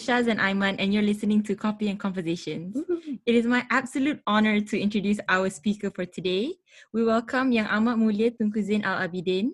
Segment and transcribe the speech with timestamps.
[0.00, 2.74] Shaz and Aiman, and you're listening to Copy and Conversations.
[3.26, 6.54] It is my absolute honor to introduce our speaker for today.
[6.94, 9.52] We welcome Yang Amat Mulia Tunku Zain Al Abidin,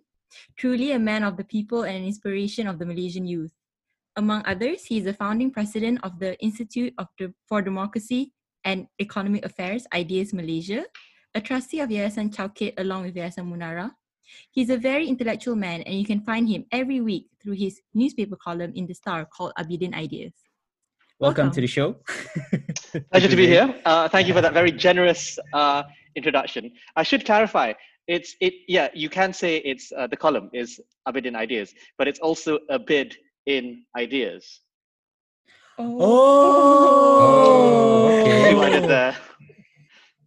[0.56, 3.50] truly a man of the people and an inspiration of the Malaysian youth.
[4.14, 8.32] Among others, he is the founding president of the Institute of De- for Democracy
[8.63, 10.86] and Economic Affairs, Ideas Malaysia,
[11.35, 13.90] a trustee of Yayasan Chowkit along with Yayasan Munara.
[14.50, 18.36] He's a very intellectual man, and you can find him every week through his newspaper
[18.36, 20.32] column in The Star called Abidin Ideas.
[21.18, 21.96] Welcome, to the show.
[23.11, 23.75] Pleasure to be here.
[23.86, 25.82] Uh, thank you for that very generous uh,
[26.14, 26.72] introduction.
[26.94, 27.72] I should clarify.
[28.07, 28.52] It's it.
[28.68, 32.78] Yeah, you can say it's uh, the column is Abidin Ideas, but it's also a
[32.78, 33.16] bid
[33.47, 34.61] in ideas.
[35.78, 36.08] Oh,
[38.22, 38.50] okay.
[38.50, 39.16] Divided there.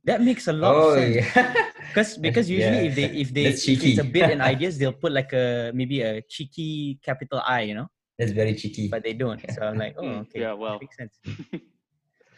[0.10, 1.22] That makes a lot Oh, of sense.
[1.22, 1.54] yeah.
[1.90, 2.90] Because because usually Yeah.
[2.90, 5.70] if they if they That's if it's a bit and ideas, they'll put like a
[5.74, 8.90] maybe a cheeky capital I, you know, That's very cheeky.
[8.90, 9.38] but they don't.
[9.54, 10.78] So I'm like, oh, okay, yeah, that well.
[10.82, 11.14] makes sense.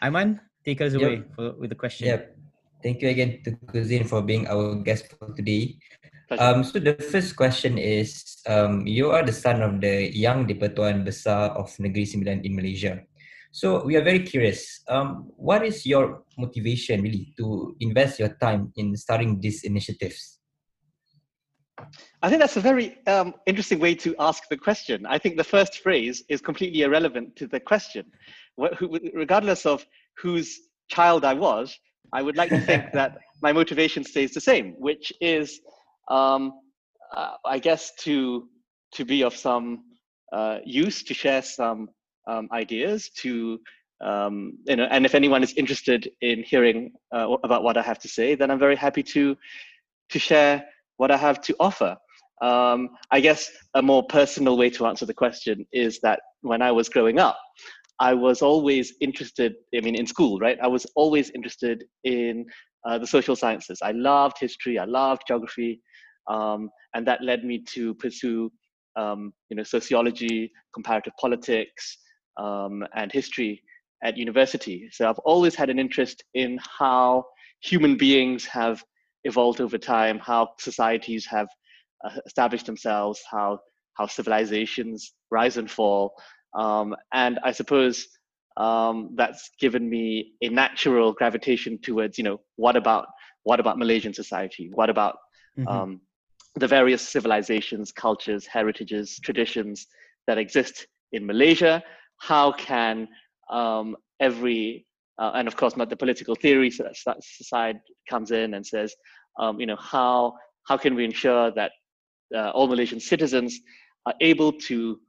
[0.03, 0.99] Aiman, take us Yep.
[1.01, 2.07] away for, with the question.
[2.11, 2.21] Yep.
[2.83, 5.77] Thank you again to Ku Zain for being our guest for today.
[6.33, 11.03] Um, so the first question is, um, you are the son of the Yang di-Pertuan
[11.03, 13.03] Besar of Negeri Sembilan in Malaysia.
[13.51, 14.81] So we are very curious.
[14.87, 20.39] Um, what is your motivation really to invest your time in starting these initiatives?
[22.21, 25.05] I think that's a very um, interesting way to ask the question.
[25.05, 28.05] I think the first phrase is completely irrelevant to the question.
[28.77, 29.85] Who- Regardless of
[30.17, 30.57] whose
[30.89, 31.77] child I was,
[32.13, 35.59] I would like to think that my motivation stays the same, which is,
[36.09, 36.53] um,
[37.15, 38.47] uh, I guess, to
[38.93, 39.83] to be of some
[40.33, 41.89] uh, use, to share some
[42.27, 43.59] um, ideas, to
[44.01, 47.99] um, you know, and if anyone is interested in hearing uh, about what I have
[47.99, 49.37] to say, then I'm very happy to
[50.09, 50.65] to share
[50.97, 51.95] what I have to offer.
[52.41, 56.71] Um, I guess a more personal way to answer the question is that when I
[56.71, 57.37] was growing up,
[57.99, 60.57] I was always interested, I mean, in school, right?
[60.61, 62.45] I was always interested in
[62.83, 63.77] uh, the social sciences.
[63.83, 65.81] I loved history, I loved geography,
[66.27, 68.51] um, and that led me to pursue,
[68.95, 71.97] um, you know, sociology, comparative politics,
[72.37, 73.63] um, and history
[74.03, 74.89] at university.
[74.91, 77.25] So I've always had an interest in how
[77.61, 78.83] human beings have
[79.23, 81.47] evolved over time, how societies have
[82.03, 83.59] uh, established themselves, how
[83.93, 86.13] how civilizations rise and fall,
[86.57, 88.07] um, and I suppose
[88.57, 93.07] um, that's given me a natural gravitation towards you know what about
[93.43, 94.69] what about Malaysian society?
[94.73, 95.17] What about
[95.57, 95.67] Mhm.
[95.67, 96.01] um,
[96.55, 99.87] the various civilizations, cultures, heritages, traditions
[100.27, 101.83] that exist in Malaysia?
[102.21, 103.07] How can
[103.49, 104.85] um, every
[105.19, 108.65] uh, and of course not the political theory so that's, that side comes in and
[108.65, 108.95] says
[109.39, 110.33] um, you know how
[110.67, 111.71] how can we ensure that
[112.35, 113.59] uh, all Malaysian citizens
[114.05, 114.99] are able to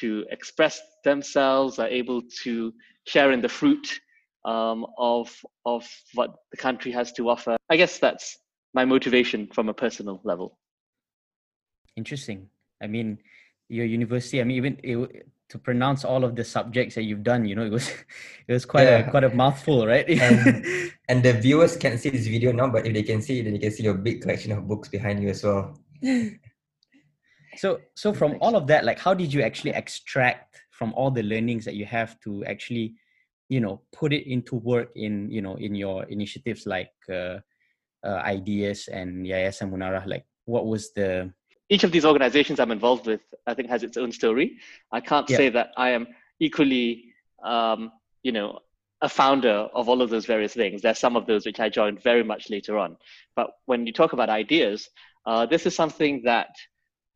[0.00, 2.72] to express themselves, are able to
[3.06, 4.00] share in the fruit
[4.44, 5.30] um, of
[5.64, 7.56] of what the country has to offer.
[7.70, 8.36] I guess that's
[8.72, 10.58] my motivation from a personal level.
[11.96, 12.48] Interesting.
[12.82, 13.18] I mean,
[13.68, 14.40] your university.
[14.40, 17.62] I mean, even it, to pronounce all of the subjects that you've done, you know,
[17.62, 17.88] it was
[18.48, 20.08] it was quite a quite a mouthful, right?
[20.10, 23.52] And- And the viewers can't see this video now, but if they can see, then
[23.52, 25.78] they can see your big collection of books behind you as well.
[27.56, 31.22] So, so from all of that, like, how did you actually extract from all the
[31.22, 32.94] learnings that you have to actually,
[33.50, 37.38] you know, put it into work in, you know, in your initiatives like uh,
[38.02, 40.06] uh, ideas and Yayasan Munara?
[40.06, 41.30] Like, what was the?
[41.68, 44.58] Each of these organizations I'm involved with, I think, has its own story.
[44.92, 45.36] I can't Yeah.
[45.36, 46.06] say that I am
[46.38, 47.92] equally, um,
[48.22, 48.60] you know,
[49.00, 50.82] a founder of all of those various things.
[50.82, 52.96] There's some of those which I joined very much later on.
[53.36, 54.88] But when you talk about ideas,
[55.26, 56.48] uh, this is something that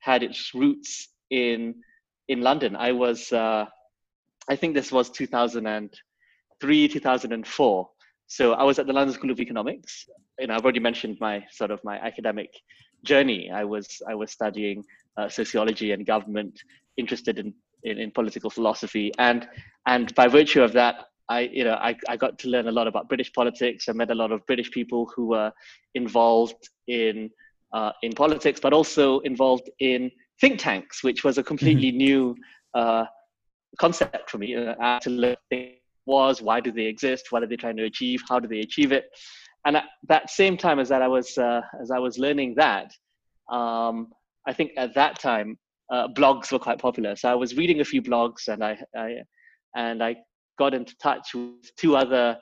[0.01, 1.83] had its roots in
[2.29, 2.77] in London.
[2.77, 3.65] I was, uh,
[4.51, 7.91] I think this was 2003, 2004.
[8.29, 10.07] So I was at the London School of Economics.
[10.39, 12.51] You know, I've already mentioned my sort of my academic
[13.05, 13.51] journey.
[13.51, 14.85] I was I was studying
[15.17, 16.61] uh, sociology and government,
[16.99, 17.55] interested in,
[17.85, 19.49] in in political philosophy, and
[19.87, 22.87] and by virtue of that, I you know I, I got to learn a lot
[22.87, 23.89] about British politics.
[23.89, 25.51] I met a lot of British people who were
[25.95, 27.31] involved in
[27.73, 30.11] uh, in politics, but also involved in
[30.41, 32.37] think tanks, which was a completely new
[32.75, 33.05] uh,
[33.79, 34.55] concept for me.
[34.55, 35.37] Uh, I had to learn
[36.09, 38.91] was, why do they exist, what are they trying to achieve, how do they achieve
[38.91, 39.05] it,
[39.65, 42.91] and at that same time as that I was uh, as I was learning that,
[43.51, 44.09] um,
[44.47, 45.59] I think at that time
[45.91, 47.17] uh, blogs were quite popular.
[47.17, 49.09] So I was reading a few blogs, and I, I
[49.77, 50.17] and I
[50.59, 52.37] got into touch with two other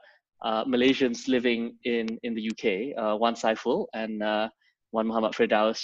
[0.44, 4.48] uh, Malaysians living in in the UK, uh, one Saiful and uh,
[4.90, 5.80] one Muhammad Firdaus,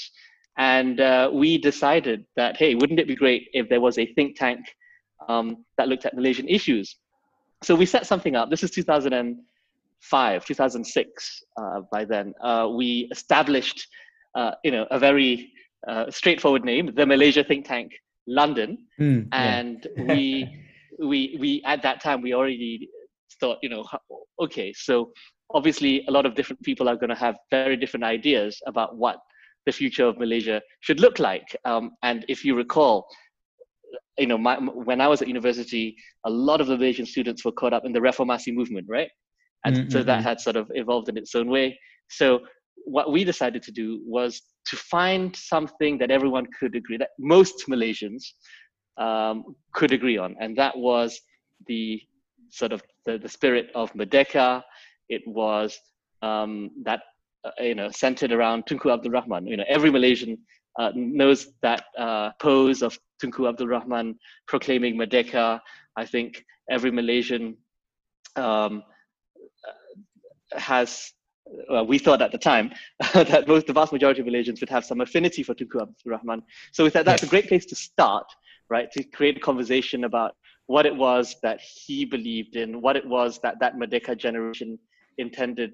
[0.59, 4.37] and uh, we decided that hey, wouldn't it be great if there was a think
[4.37, 4.65] tank
[5.29, 6.97] um, that looked at Malaysian issues.
[7.63, 8.51] So we set something up.
[8.51, 11.45] This is 2005, 2006.
[11.57, 13.87] Uh, by then, uh, we established,
[14.35, 15.53] uh, you know, a very
[15.87, 17.93] uh, straightforward name, the Malaysia Think Tank
[18.27, 19.59] London, Mm, yeah.
[19.59, 20.65] and we
[20.99, 22.89] we we at that time we already
[23.41, 23.85] thought, you know,
[24.41, 25.13] okay, so
[25.55, 29.17] obviously a lot of different people are going to have very different ideas about what
[29.67, 31.57] the future of Malaysia should look like.
[31.65, 33.07] Um, and if you recall,
[34.19, 37.53] you know, my, when I was at university, a lot of the Malaysian students were
[37.53, 39.09] caught up in the Reformasi movement, right?
[39.65, 41.79] And so that had sort of evolved in its own way.
[42.09, 42.41] So
[42.85, 47.65] what we decided to do was to find something that everyone could agree, that most
[47.69, 48.25] Malaysians
[48.99, 51.21] um, could agree on, and that was
[51.67, 52.01] the
[52.51, 54.63] sort of the, the spirit of Merdeka.
[55.09, 55.79] It was
[56.23, 57.03] um, that
[57.45, 59.47] uh, you know centered around Tunku Abdul Rahman.
[59.47, 60.39] You know, every Malaysian
[60.79, 65.61] uh, knows that uh, pose of Tunku Abdul Rahman proclaiming Merdeka.
[65.97, 67.57] I think every Malaysian
[68.37, 68.83] um,
[69.67, 71.13] uh, has.
[71.69, 72.71] Well, we thought at the time
[73.13, 76.43] that most the vast majority of Malaysians would have some affinity for Tunku Abdul Rahman.
[76.71, 78.25] So we thought that's a great place to start,
[78.71, 78.91] right?
[78.93, 80.35] To create a conversation about
[80.67, 84.79] what it was that he believed in, what it was that that Merdeka generation
[85.19, 85.73] intended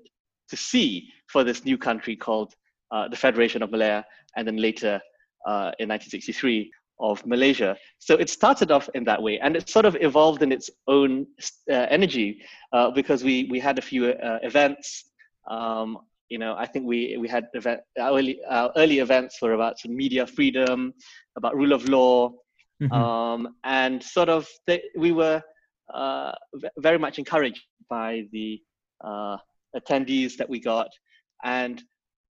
[0.49, 2.55] to see for this new country called
[2.91, 4.05] the Federation of Malaya,
[4.37, 5.01] and then later
[5.47, 6.71] uh, in 1963
[7.01, 7.77] of Malaysia.
[7.99, 11.27] So it started off in that way, and it sort of evolved in its own
[11.71, 12.43] uh, energy
[12.73, 15.05] uh, because we we had a few uh, events.
[15.49, 15.99] Um,
[16.29, 19.77] you know, I think we we had event, our early our early events were about
[19.87, 20.93] media freedom,
[21.37, 22.33] about rule of law,
[22.83, 22.93] Mhm.
[22.93, 24.49] um, and sort of
[24.97, 25.43] we were
[25.95, 26.33] uh,
[26.79, 28.61] very much encouraged by the
[29.03, 29.37] uh,
[29.75, 30.91] attendees that we got,
[31.45, 31.83] and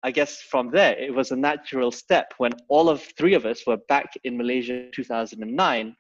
[0.05, 3.67] I guess from there it was a natural step when all of three of us
[3.67, 5.97] were back in Malaysia in 2009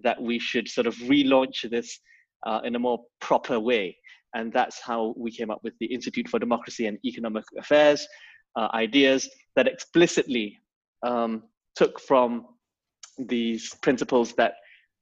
[0.00, 1.98] that we should sort of relaunch this
[2.46, 3.96] uh, in a more proper way,
[4.34, 8.06] and that's how we came up with the Institute for Democracy and Economic Affairs
[8.54, 10.56] uh, ideas that explicitly
[11.02, 11.42] um,
[11.74, 12.46] took from
[13.18, 14.54] these principles that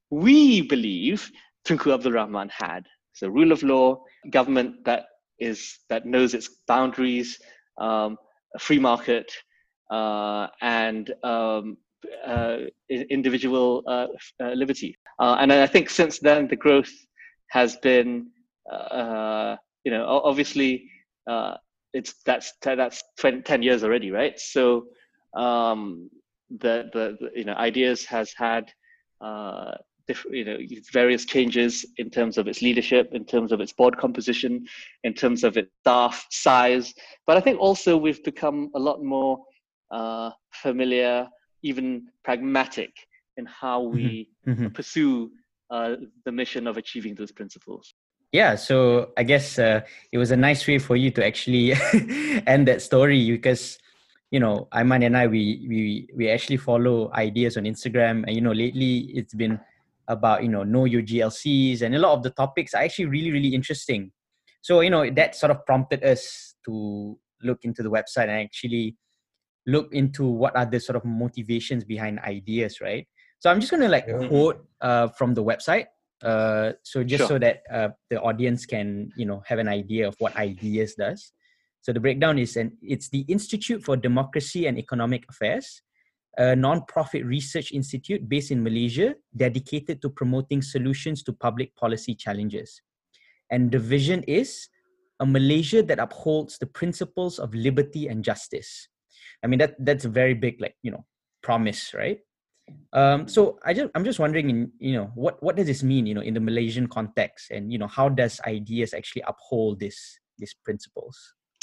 [0.09, 1.29] we believe
[1.67, 2.87] Tunku Abdul Rahman had.
[3.13, 5.05] So rule of law, government that
[5.39, 7.37] is that knows its boundaries,
[7.77, 8.17] um,
[8.59, 9.31] free market,
[9.89, 11.77] uh, and um,
[12.25, 12.57] uh,
[12.89, 14.07] individual uh,
[14.41, 14.97] uh, liberty.
[15.19, 16.91] Uh, and I think since then the growth
[17.49, 18.27] has been,
[18.71, 20.89] uh, you know, obviously
[21.93, 24.39] it's that's that's 20, 10 years already, right?
[24.39, 24.87] So
[25.35, 26.09] um,
[26.49, 28.71] the, the the you know ideas has had
[30.31, 30.57] you know
[30.91, 34.65] various changes in terms of its leadership, in terms of its board composition,
[35.03, 36.93] in terms of its staff size.
[37.25, 39.39] But I think also we've become a lot more
[39.91, 41.27] uh, familiar,
[41.63, 42.91] even pragmatic
[43.37, 44.73] in how we Mhm.
[44.73, 45.31] pursue
[45.69, 45.95] uh,
[46.25, 47.93] the mission of achieving those principles.
[48.33, 48.75] yeah so
[49.17, 49.79] i guess uh,
[50.11, 51.65] it was a nice way for you to actually
[52.53, 53.79] end that story because
[54.31, 55.79] you know Aiman and i we we
[56.19, 59.55] we actually follow ideas on instagram and you know lately it's been
[60.07, 63.31] about you know know your glcs and a lot of the topics are actually really
[63.31, 64.11] really interesting
[64.61, 68.95] so you know that sort of prompted us to look into the website and actually
[69.65, 73.07] look into what are the sort of motivations behind ideas right
[73.39, 74.27] so i'm just going to like Yeah.
[74.27, 75.87] quote uh, from the website
[76.23, 77.27] uh, so just Sure.
[77.27, 81.31] so that uh, the audience can you know have an idea of what ideas does
[81.81, 85.83] so the breakdown is an it's the institute for democracy and economic affairs
[86.37, 92.81] a non-profit research institute based in malaysia dedicated to promoting solutions to public policy challenges.
[93.49, 94.69] And the vision is
[95.19, 98.87] a malaysia that upholds the principles of liberty and justice.
[99.43, 101.05] I mean that that's a very big like you know
[101.41, 102.19] promise right?
[102.93, 106.05] Um, so I just I'm just wondering, in you know, what what does this mean,
[106.05, 110.19] you know, in the Malaysian context, and you know, how does ideas actually uphold this
[110.37, 111.17] these principles?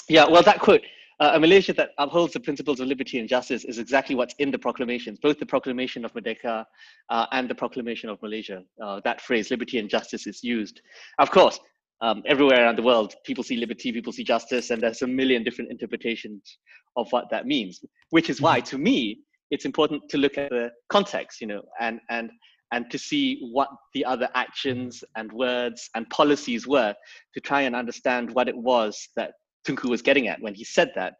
[0.08, 0.82] Yeah, well, that quote,
[1.20, 4.50] uh, a Malaysia that upholds the principles of liberty and justice, is exactly what's in
[4.50, 6.64] the proclamations, both the proclamation of Merdeka
[7.10, 8.62] uh, and the proclamation of Malaysia.
[8.82, 10.80] Uh, that phrase, liberty and justice, is used.
[11.18, 11.58] Of course,
[12.00, 15.44] um, everywhere around the world, people see liberty, people see justice, and there's a million
[15.44, 16.58] different interpretations
[16.96, 17.80] of what that means.
[18.10, 22.00] Which is why, to me, it's important to look at the context, you know, and
[22.10, 22.30] and
[22.72, 26.94] and to see what the other actions and words and policies were
[27.34, 29.32] to try and understand what it was that
[29.66, 31.14] Tunku was getting at when he said that.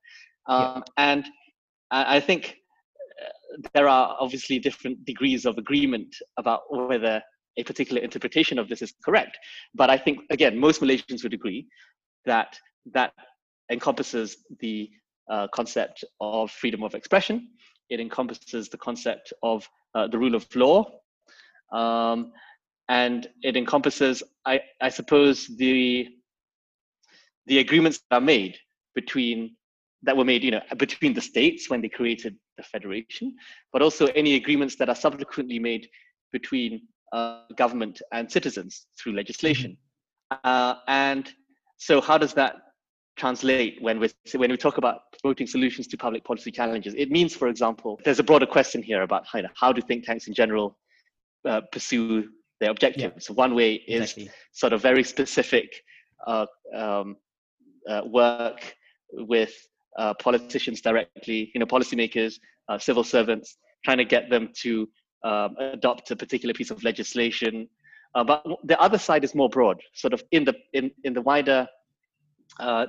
[0.47, 1.25] Um, And
[1.91, 2.57] I, I think
[3.23, 7.23] uh, there are obviously different degrees of agreement about whether
[7.57, 9.39] a particular interpretation of this is correct.
[9.75, 11.67] But I think, again, most Malaysians would agree
[12.27, 12.59] that
[12.93, 13.13] that
[13.71, 14.91] encompasses the
[15.31, 17.49] uh, concept of freedom of expression.
[17.89, 20.91] It encompasses the concept of uh, the rule of law.
[21.73, 22.33] Um,
[22.89, 26.09] and it encompasses, I, I suppose, the
[27.47, 28.57] the agreements that are made
[28.95, 29.57] between
[30.03, 33.35] that were made, you know, between the states when they created the federation,
[33.73, 35.89] but also any agreements that are subsequently made
[36.31, 36.83] between
[37.13, 39.77] uh, government and citizens through legislation.
[40.45, 41.33] Uh, and
[41.79, 42.57] so, how does that
[43.17, 46.95] translate when we when we talk about promoting solutions to public policy challenges?
[46.95, 50.27] It means, for example, there's a broader question here about how, how do think tanks
[50.27, 50.77] in general
[51.45, 52.29] uh, pursue
[52.61, 53.29] their objectives.
[53.29, 53.35] Yeah.
[53.35, 54.31] One way is exactly.
[54.53, 55.73] sort of very specific
[56.27, 57.17] uh, um,
[57.89, 58.75] uh, work
[59.13, 59.55] with
[59.99, 62.35] uh, politicians directly, you know, policymakers,
[62.69, 64.89] uh, civil servants, trying to get them to
[65.25, 67.69] um, adopt a particular piece of legislation.
[68.15, 71.21] Uh, but the other side is more broad, sort of in the in in the
[71.21, 71.67] wider
[72.61, 72.87] uh,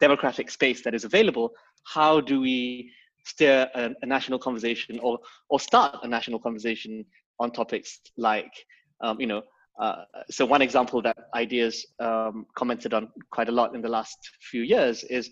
[0.00, 1.50] democratic space that is available.
[1.84, 2.90] How do we
[3.24, 5.18] steer a, a national conversation or
[5.48, 7.04] or start a national conversation
[7.38, 8.52] on topics like
[9.02, 9.42] um, you know
[9.78, 14.18] uh, so one example that ideas um, commented on quite a lot in the last
[14.50, 15.30] few years is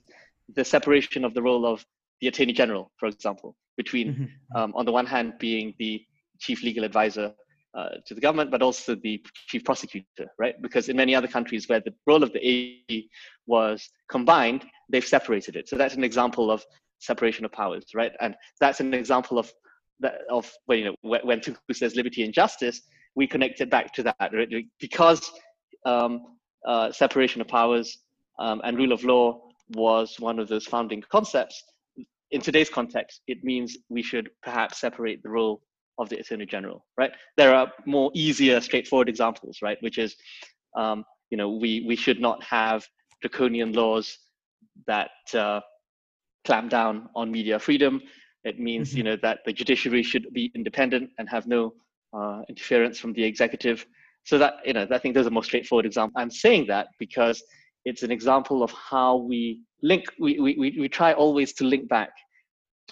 [0.54, 1.84] the separation of the role of
[2.20, 4.56] the attorney general, for example, between mm-hmm.
[4.56, 6.02] um, on the one hand being the
[6.38, 7.32] chief legal advisor
[7.74, 10.60] uh, to the government, but also the chief prosecutor, right?
[10.60, 13.08] Because in many other countries where the role of the AG
[13.46, 15.68] was combined, they've separated it.
[15.68, 16.64] So that's an example of
[16.98, 18.12] separation of powers, right?
[18.20, 19.52] And that's an example of
[20.00, 22.82] that of when you know when Tunku says liberty and justice,
[23.14, 24.48] we connect it back to that right?
[24.78, 25.30] because
[25.86, 26.36] um,
[26.66, 27.98] uh, separation of powers
[28.38, 29.40] um, and rule of law
[29.74, 31.62] was one of those founding concepts.
[32.30, 35.62] In today's context, it means we should perhaps separate the role
[35.98, 37.10] of the Attorney General, right?
[37.36, 39.76] There are more easier, straightforward examples, right?
[39.80, 40.16] Which is,
[40.76, 42.86] um, you know, we we should not have
[43.20, 44.16] draconian laws
[44.86, 45.60] that uh,
[46.44, 48.00] clamp down on media freedom.
[48.44, 48.98] It means, mm-hmm.
[48.98, 51.74] you know, that the judiciary should be independent and have no
[52.12, 53.86] uh, interference from the executive.
[54.24, 56.20] So that, you know, I think those are more straightforward examples.
[56.20, 57.42] I'm saying that because
[57.84, 62.10] it's an example of how we link, we, we, we try always to link back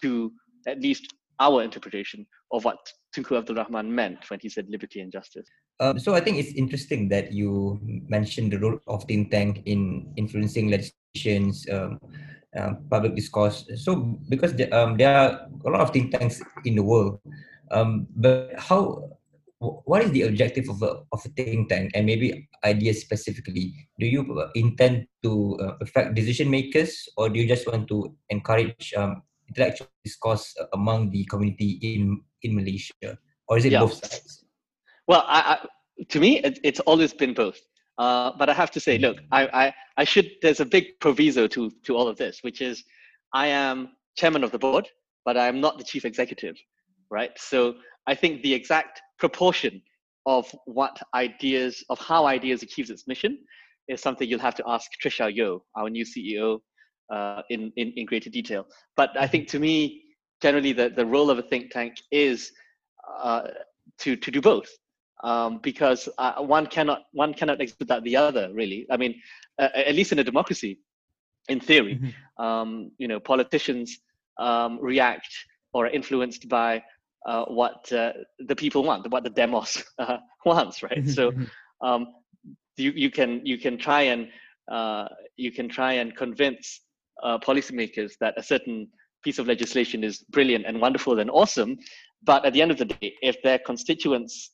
[0.03, 0.33] to
[0.67, 2.79] at least our interpretation of what
[3.15, 5.47] Tunku Abdul Rahman meant when he said liberty and justice.
[5.81, 10.13] Um, so I think it's interesting that you mentioned the role of think tank in
[10.17, 12.01] influencing legislations, um,
[12.59, 13.65] uh, public discourse.
[13.77, 17.21] So because the, um, there are a lot of think tanks in the world,
[17.71, 19.11] um, but how?
[19.61, 23.75] What is the objective of a of a think tank, and maybe ideas specifically?
[23.99, 24.23] Do you
[24.55, 29.89] intend to uh, affect decision makers, or do you just want to encourage um, intellectual
[30.05, 33.81] discourse among the community in in Malaysia, or is it yeah.
[33.81, 34.45] both sides?
[35.09, 37.59] Well, I, I, to me, it, it's always been both.
[37.99, 39.03] Uh, but I have to say, mm.
[39.03, 40.31] look, I, I, I should.
[40.41, 42.85] There's a big proviso to to all of this, which is,
[43.35, 44.89] I am chairman of the board,
[45.25, 46.57] but I am not the chief executive
[47.11, 47.31] right?
[47.37, 47.75] So
[48.07, 49.83] I think the exact proportion
[50.27, 53.39] of what ideas, of how ideas achieves its mission
[53.89, 56.61] is something you'll have to ask Tricia Yeoh, our new CEO,
[57.11, 58.67] uh, in, in, in greater detail.
[58.97, 60.03] But I think to me,
[60.43, 62.53] generally the, the role of a think tank is
[63.23, 63.49] uh,
[63.99, 64.69] to, to do both.
[65.25, 68.51] Um, because uh, one cannot one cannot exist without the other.
[68.53, 69.21] Really, I mean,
[69.59, 70.79] uh, at least in a democracy,
[71.49, 72.45] in theory, mm-hmm.
[72.45, 73.99] um, you know, politicians
[74.39, 75.29] um, react
[75.73, 76.85] or are influenced by
[77.27, 78.13] uh, what uh,
[78.47, 81.09] the people want, what the demos uh, wants, right?
[81.09, 81.33] so
[81.81, 82.09] um,
[82.77, 84.29] you you can you can try and
[84.71, 86.81] uh, you can try and convince
[87.23, 88.89] uh, policymakers that a certain
[89.25, 91.77] piece of legislation is brilliant and wonderful and awesome,
[92.23, 94.53] but at the end of the day, if their constituents,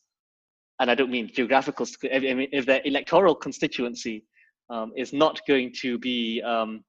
[0.80, 4.25] and I don't mean geographical, I mean if their electoral constituency
[4.71, 6.83] um, is not going to be um,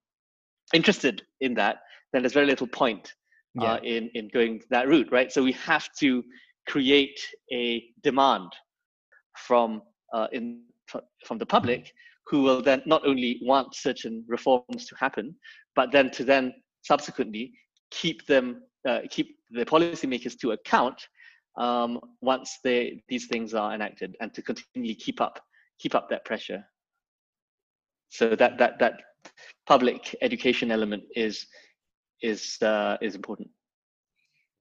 [0.74, 1.77] interested in that,
[2.13, 3.13] then there's very little point
[3.55, 3.74] yeah.
[3.74, 5.31] uh, in in going that route, right?
[5.31, 6.24] So we have to
[6.67, 7.19] create
[7.51, 8.51] a demand
[9.38, 9.81] from
[10.13, 10.62] uh, in
[11.25, 11.93] from the public
[12.27, 15.35] who will then not only want certain reforms to happen,
[15.75, 17.53] but then to then subsequently
[17.91, 21.07] keep them uh, keep the policymakers to account
[21.57, 25.39] um, once they these things are enacted, and to continually keep up
[25.79, 26.63] keep up that pressure.
[28.09, 29.01] So that that that
[29.67, 31.45] public education element is
[32.22, 33.50] is uh, is important.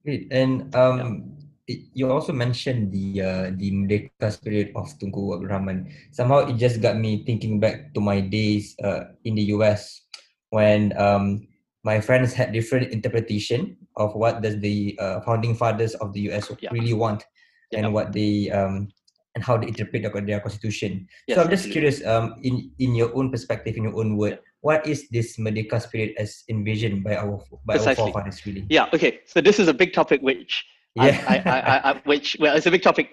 [0.05, 1.33] Great, and um,
[1.67, 1.81] yeah.
[1.95, 5.89] you also mentioned the uh, the Merdeka spirit of Tunku Abdul Rahman.
[6.13, 10.03] Somehow it just got me thinking back to my days uh, in the US
[10.51, 11.49] when um,
[11.85, 16.51] my friends had different interpretation of what does the uh, founding fathers of the US
[16.61, 16.71] yeah.
[16.73, 17.25] really want
[17.71, 17.81] yeah.
[17.81, 18.89] and what they um,
[19.35, 21.09] and how they interpret their, their constitution.
[21.27, 21.73] Yes, so I'm just absolutely.
[21.73, 25.81] curious, um, in in your own perspective, in your own word, what is this Merdeka
[25.83, 27.91] spirit as envisioned by our by Precisely.
[27.91, 28.65] our forefathers really?
[28.71, 28.89] Yeah.
[28.95, 29.21] Okay.
[29.27, 31.23] So this is a big topic which yeah.
[31.29, 33.11] I, I, I, which well, it's a big topic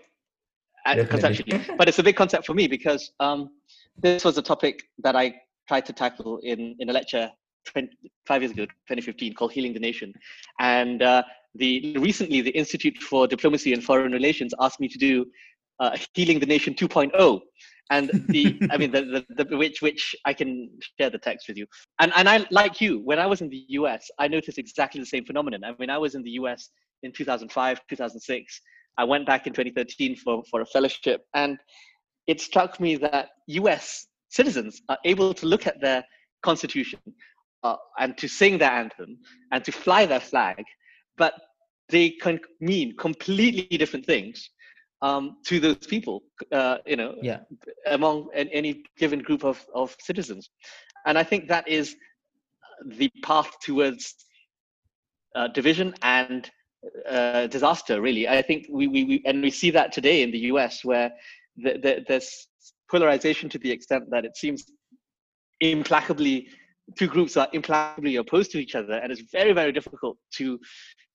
[0.86, 1.62] conceptually.
[1.78, 3.50] but it's a big concept for me because um,
[3.98, 5.34] this was a topic that I
[5.68, 7.30] tried to tackle in, in a lecture
[7.66, 7.90] 20,
[8.26, 10.14] five years ago, 2015, called Healing the Nation.
[10.60, 11.24] And uh,
[11.56, 15.26] the recently, the Institute for Diplomacy and Foreign Relations asked me to do
[15.82, 17.42] uh, Healing the Nation 2.0.
[17.90, 20.70] And the, I mean, the, the, the, which, which I can
[21.00, 21.66] share the text with you.
[22.00, 25.06] And, and I, like you, when I was in the US, I noticed exactly the
[25.06, 25.64] same phenomenon.
[25.64, 26.70] I mean, I was in the US
[27.04, 28.62] in 2005, 2006.
[28.98, 31.26] I went back in 2013 for, for a fellowship.
[31.34, 31.58] And
[32.28, 36.04] it struck me that US citizens are able to look at their
[36.44, 37.00] constitution
[37.64, 39.18] uh, and to sing their anthem
[39.52, 40.64] and to fly their flag,
[41.18, 41.34] but
[41.90, 44.50] they can mean completely different things
[45.02, 47.40] um, to those people, uh, you know, yeah.
[47.88, 50.50] among any given group of, of citizens.
[51.06, 51.96] And I think that is
[52.86, 54.16] the path towards
[55.36, 56.50] uh, division and
[57.10, 58.28] uh, disaster, really.
[58.28, 61.12] I think we, we, we, and we see that today in the US where
[61.58, 62.48] the, the, there's
[62.90, 64.66] polarization to the extent that it seems
[65.62, 66.48] implacably
[66.98, 70.60] two groups are implacably opposed to each other and it's very very difficult to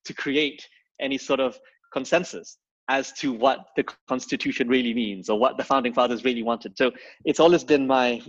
[0.04, 0.66] to create
[1.00, 1.58] any sort of
[1.92, 2.56] consensus
[2.88, 6.76] as to what the constitution really means or what the founding fathers really wanted.
[6.76, 6.92] So
[7.24, 8.22] it's always been my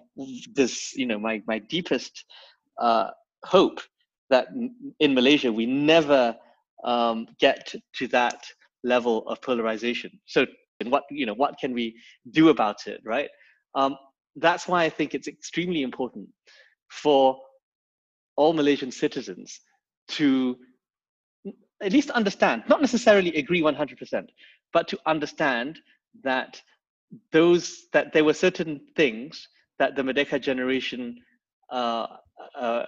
[0.53, 2.25] this you know my my deepest
[2.79, 3.09] uh,
[3.43, 3.81] hope
[4.29, 4.47] that
[4.99, 6.35] in malaysia we never
[6.83, 8.45] um, get to that
[8.83, 10.11] level of polarization.
[10.25, 10.45] So
[10.85, 11.95] what you know what can we
[12.31, 13.29] do about it right?
[13.75, 13.95] Um,
[14.39, 16.27] that's why i think it's extremely important
[16.89, 17.37] for
[18.37, 19.59] all Malaysian citizens
[20.09, 20.57] to
[21.81, 24.27] at least understand, not necessarily agree 100%,
[24.73, 25.79] but to understand
[26.23, 26.61] that
[27.31, 29.47] those that there were certain things
[29.79, 31.17] that the Merdeka generation
[31.71, 32.07] uh,
[32.59, 32.83] uh,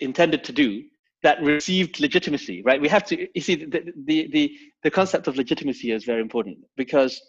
[0.00, 0.82] intended to do
[1.22, 2.62] that received legitimacy.
[2.62, 2.80] Right?
[2.80, 3.28] We have to.
[3.34, 7.20] You see, the the the, the concept of legitimacy is very important because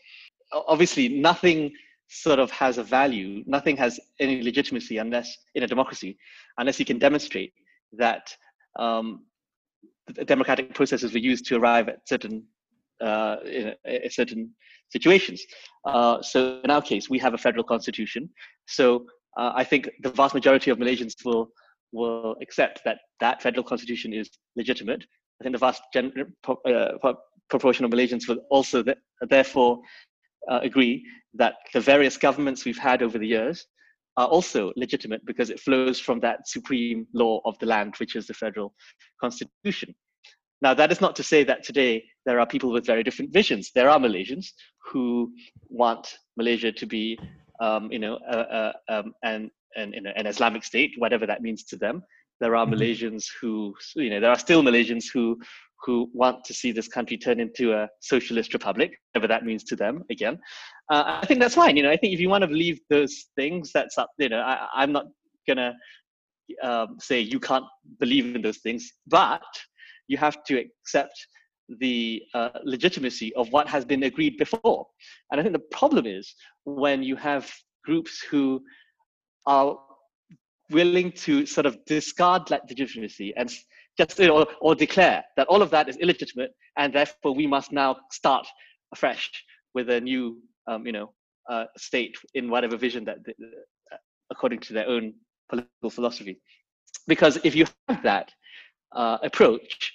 [0.52, 1.72] obviously nothing
[2.10, 3.44] sort of has a value.
[3.46, 6.18] Nothing has any legitimacy unless in a democracy,
[6.58, 7.54] unless you can demonstrate
[7.94, 8.36] that
[8.78, 9.24] um,
[10.26, 12.44] democratic processes were used to arrive at certain
[13.02, 14.52] uh, in, in certain
[14.90, 15.44] situations.
[15.86, 18.30] Uh, so in our case, we have a federal constitution.
[18.68, 19.06] So
[19.38, 21.50] uh, I think the vast majority of Malaysians will
[21.94, 25.06] will accept that that federal constitution is legitimate.
[25.40, 26.12] I think the vast gen-
[26.48, 27.14] uh,
[27.50, 28.98] proportion of Malaysians will also th-
[29.30, 29.80] therefore
[30.50, 33.66] uh, agree that the various governments we've had over the years
[34.18, 38.28] are also legitimate because it flows from that supreme law of the land, which is
[38.28, 38.74] the federal
[39.22, 39.94] constitution.
[40.62, 43.72] Now, that is not to say that today there are people with very different visions.
[43.76, 44.48] There are Malaysians
[44.92, 45.32] who
[45.70, 47.20] want Malaysia to be,
[47.62, 51.78] um, you know, uh, uh, um, an, an, an Islamic state, whatever that means to
[51.78, 52.02] them.
[52.40, 52.74] There are mm-hmm.
[52.74, 55.40] Malaysians who, you know, there are still Malaysians who
[55.86, 59.76] who want to see this country turn into a socialist republic, whatever that means to
[59.76, 60.04] them.
[60.10, 60.40] Again,
[60.90, 61.76] uh, I think that's fine.
[61.76, 64.10] You know, I think if you want to believe those things, that's up.
[64.18, 65.06] You know, I, am not
[65.48, 65.74] gonna
[66.64, 67.66] um, say you can't
[68.00, 69.44] believe in those things, but
[70.08, 71.28] you have to accept
[71.80, 74.88] the uh, legitimacy of what has been agreed before.
[75.32, 77.52] And I think the problem is when you have
[77.84, 78.62] groups who
[79.46, 79.78] are
[80.70, 83.52] willing to sort of discard that legitimacy and
[83.98, 87.96] just or, or declare that all of that is illegitimate and therefore we must now
[88.12, 88.46] start
[88.94, 89.32] afresh
[89.74, 90.38] with a new
[90.68, 91.14] um, you know
[91.50, 93.34] uh, state in whatever vision that they,
[93.94, 93.98] uh,
[94.30, 95.14] according to their own
[95.50, 96.40] political philosophy
[97.08, 98.32] because if you have that
[98.94, 99.94] uh, approach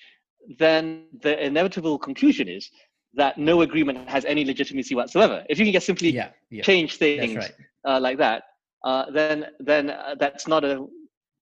[0.58, 2.68] then the inevitable conclusion is
[3.14, 6.62] that no agreement has any legitimacy whatsoever if you can just simply yeah, yeah.
[6.62, 7.52] change things right.
[7.84, 8.44] Uh, like that
[8.84, 10.86] uh, then then uh, that's not a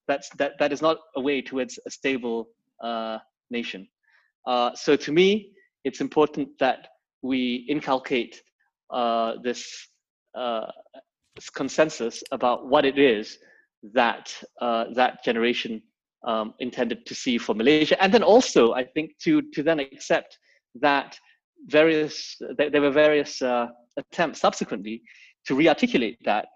[0.07, 2.49] that's that that is not a way towards a stable
[2.83, 3.19] uh,
[3.51, 3.89] nation.
[4.47, 5.53] Uh, so to me,
[5.85, 6.89] it's important that
[7.23, 8.43] we inculcate
[8.93, 9.89] uh, this,
[10.35, 10.67] uh,
[11.35, 13.39] this, consensus about what it is
[13.95, 15.83] that uh, that generation
[16.27, 20.39] um, intended to see for Malaysia, and then also I think to to then accept
[20.81, 21.19] that
[21.67, 25.03] various there were various uh, attempts subsequently
[25.47, 26.47] to rearticulate that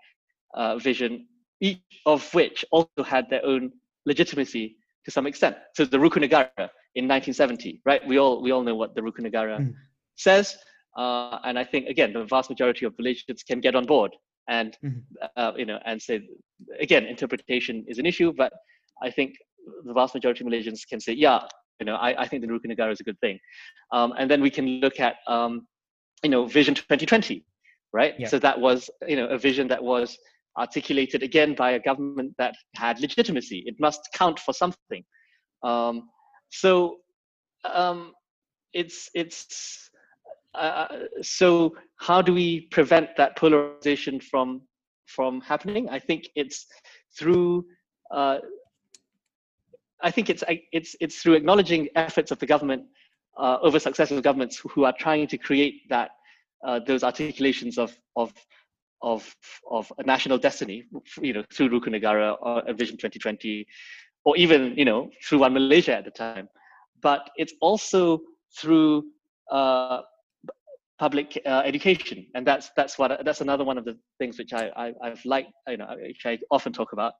[0.82, 1.26] vision
[1.60, 3.72] each of which also had their own
[4.06, 5.56] legitimacy to some extent.
[5.74, 8.06] So the Rukun Negara in 1970, right?
[8.06, 9.74] We all we all know what the Rukun Negara mm.
[10.16, 10.56] says,
[10.96, 14.12] uh, and I think again the vast majority of Malaysians can get on board
[14.48, 15.02] and mm.
[15.36, 16.22] uh, you know and say
[16.80, 18.52] again interpretation is an issue, but
[19.02, 19.34] I think
[19.84, 21.40] the vast majority of Malaysians can say yeah,
[21.80, 23.38] you know I, I think the Rukun Negara is a good thing,
[23.92, 25.66] um, and then we can look at um,
[26.22, 27.44] you know Vision 2020,
[27.92, 28.14] right?
[28.18, 28.28] Yeah.
[28.28, 30.16] So that was you know a vision that was
[30.56, 33.64] articulated again by a government that had legitimacy.
[33.66, 35.04] It must count for something.
[35.62, 36.08] Um,
[36.50, 36.98] so
[37.64, 38.12] um,
[38.72, 39.90] it's it's
[40.54, 40.88] uh,
[41.22, 44.62] so how do we prevent that polarization from
[45.06, 45.88] from happening?
[45.88, 46.66] I think it's
[47.16, 47.66] through.
[48.10, 48.38] Uh,
[50.02, 52.84] I think it's it's it's through acknowledging efforts of the government
[53.38, 56.10] uh, over successive governments who are trying to create that
[56.64, 58.32] uh, those articulations of of
[59.02, 59.34] of
[59.70, 60.84] of a national destiny,
[61.20, 63.66] you know, through Rukun Negara or Vision 2020,
[64.24, 66.48] or even you know through One Malaysia at the time.
[67.02, 68.20] But it's also
[68.56, 69.04] through
[69.50, 70.00] uh,
[70.98, 74.70] public uh, education, and that's that's what that's another one of the things which I,
[74.76, 77.12] I have liked, you know, which I often talk about,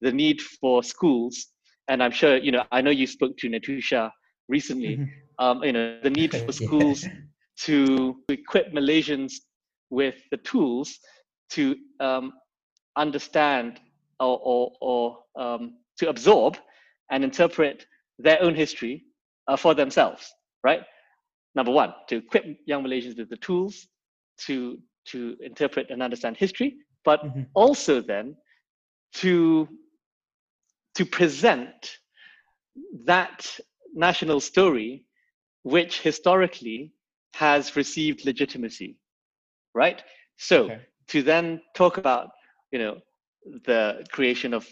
[0.00, 1.46] the need for schools,
[1.88, 4.10] and I'm sure you know I know you spoke to Natusha
[4.48, 5.44] recently, mm-hmm.
[5.44, 7.10] um, you know, the need for schools yeah.
[7.58, 9.34] to equip Malaysians
[9.90, 10.98] with the tools
[11.50, 12.32] to um,
[12.96, 13.80] understand
[14.20, 16.58] or, or, or um, to absorb
[17.10, 17.86] and interpret
[18.18, 19.04] their own history
[19.46, 20.30] uh, for themselves,
[20.64, 20.82] right?
[21.58, 23.88] Number one, to equip young Malaysians with the tools
[24.46, 27.42] to, to interpret and understand history, but mm-hmm.
[27.54, 28.36] also then
[29.14, 29.68] to,
[30.94, 31.98] to present
[33.06, 33.58] that
[33.92, 35.04] national story
[35.64, 36.92] which historically
[37.34, 38.96] has received legitimacy,
[39.74, 40.00] right?
[40.36, 40.80] So okay.
[41.08, 42.28] to then talk about,
[42.70, 42.98] you know,
[43.64, 44.64] the creation of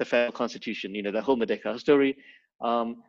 [0.00, 2.16] the federal constitution, you know, the whole Merdeka story,
[2.60, 3.04] um,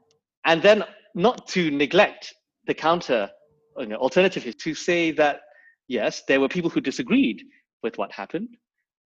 [0.46, 0.84] and then
[1.16, 2.36] not to neglect
[2.68, 3.30] the counter
[3.78, 5.42] you know, alternative is to say that
[5.88, 7.44] yes, there were people who disagreed
[7.84, 8.50] with what happened,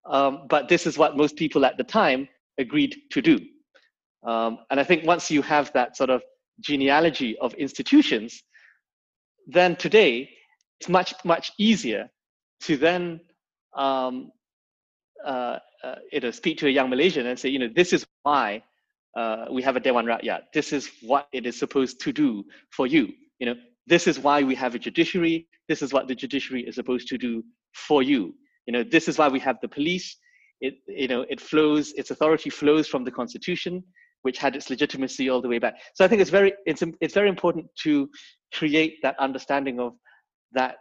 [0.09, 3.39] um, but this is what most people at the time agreed to do.
[4.23, 6.21] Um, and I think once you have that sort of
[6.59, 8.41] genealogy of institutions,
[9.47, 10.29] then today
[10.79, 12.09] it's much much easier
[12.61, 13.19] to then
[13.75, 14.31] um,
[15.25, 18.05] uh, uh, you know speak to a young Malaysian and say you know this is
[18.23, 18.63] why
[19.15, 20.41] uh, we have a Dewan Rakyat.
[20.53, 23.13] This is what it is supposed to do for you.
[23.39, 23.55] You know
[23.87, 25.47] this is why we have a judiciary.
[25.67, 27.43] This is what the judiciary is supposed to do
[27.73, 28.33] for you.
[28.65, 30.17] You know this is why we have the police.
[30.61, 31.93] It you know it flows.
[31.93, 33.83] Its authority flows from the constitution
[34.25, 35.75] which had its legitimacy all the way back.
[35.93, 38.09] So I think it's very it's it's very important to
[38.53, 39.93] create that understanding of
[40.53, 40.77] that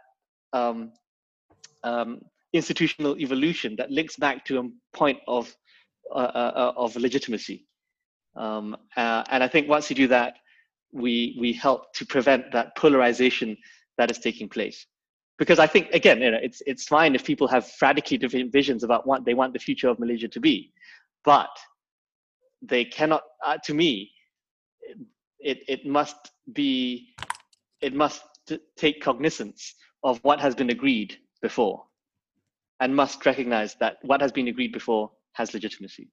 [0.51, 0.93] um,
[1.83, 2.21] um,
[2.53, 4.63] institutional evolution that links back to a
[4.97, 5.55] point of
[6.11, 7.67] uh, uh, of legitimacy.
[8.35, 10.37] Um, uh, and I think once you do that,
[10.95, 13.57] we we help to prevent that polarization
[13.97, 14.87] that is taking place.
[15.37, 18.83] Because I think again, you know, it's it's fine if people have radically different visions
[18.83, 20.71] about what they want the future of Malaysia to be,
[21.25, 21.49] but
[22.61, 24.11] they cannot uh, to me
[25.39, 27.13] it, it must be
[27.81, 31.83] it must t- take cognizance of what has been agreed before
[32.79, 36.07] and must recognize that what has been agreed before has legitimacy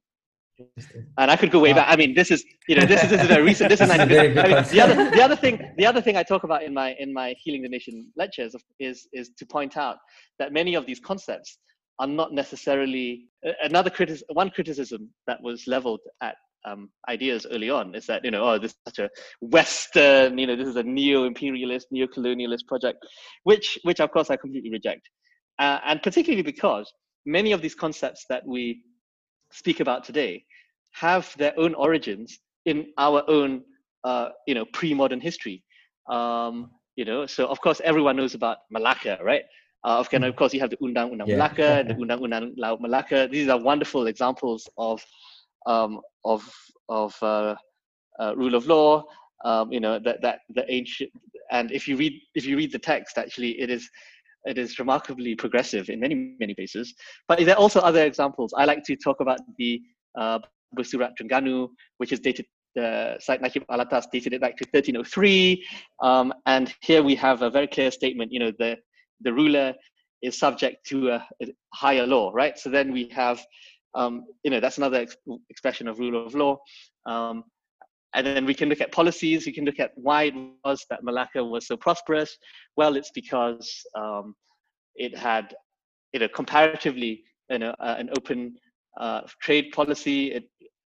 [1.19, 1.87] and I could go way back.
[1.89, 3.69] I mean, this is you know this is, this is very recent.
[3.71, 6.63] This is, I mean, the other the other thing the other thing I talk about
[6.63, 9.97] in my in my healing the nation lectures is is to point out
[10.39, 11.59] that many of these concepts
[11.99, 13.27] are not necessarily
[13.63, 18.31] another critic one criticism that was leveled at um, ideas early on is that you
[18.31, 19.11] know oh this is such a
[19.41, 22.99] western you know this is a neo-imperialist neo-colonialist project
[23.43, 25.09] which which of course i completely reject
[25.59, 26.93] uh, and particularly because
[27.27, 28.81] many of these concepts that we
[29.53, 30.45] speak about today
[30.93, 33.63] have their own origins in our own
[34.05, 35.63] uh, you know pre-modern history
[36.11, 39.45] um, you know so of course everyone knows about malacca right
[39.85, 41.35] uh, of, of course, you have the Undang-Undang yeah.
[41.35, 43.29] Malacca, the Undang-Undang Laut Malacca.
[43.31, 45.05] These are wonderful examples of
[45.67, 46.49] um, of
[46.89, 47.55] of uh,
[48.21, 49.05] uh, rule of law.
[49.45, 51.11] Um, you know that that the ancient
[51.51, 53.91] and if you read if you read the text, actually, it is
[54.45, 56.95] it is remarkably progressive in many many places.
[57.29, 58.53] But there are also other examples.
[58.57, 59.81] I like to talk about the
[60.19, 60.39] uh,
[60.75, 65.63] Bersurat Terengganu, which is dated the Syed Naquib al-Attas dated it back to 1303.
[66.03, 68.77] Um, and here we have a very clear statement, you know, the
[69.21, 69.75] the ruler
[70.23, 72.59] is subject to a, a higher law, right?
[72.59, 73.45] So then we have,
[73.95, 75.17] um, you know, that's another ex-
[75.51, 76.59] expression of rule of law.
[77.07, 77.45] Um,
[78.15, 79.47] and then we can look at policies.
[79.47, 82.37] We can look at why it was that Malacca was so prosperous.
[82.77, 84.35] Well, it's because um,
[84.97, 85.55] it had,
[86.13, 88.55] you know, comparatively, you know, uh, an open
[89.01, 90.33] uh, trade policy.
[90.33, 90.45] It,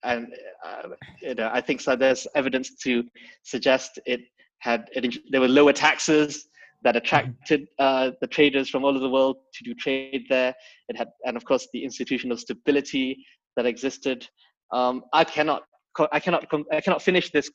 [0.03, 0.33] and
[0.65, 0.89] uh,
[1.21, 1.95] you know, I think so.
[1.95, 3.03] There's evidence to
[3.43, 4.21] suggest it
[4.59, 6.47] had it, there were lower taxes
[6.83, 10.55] that attracted uh, the traders from all over the world to do trade there.
[10.87, 13.25] It had, and of course, the institutional stability
[13.57, 14.27] that existed.
[14.71, 15.63] Um, I cannot,
[16.11, 17.49] I cannot, I cannot finish this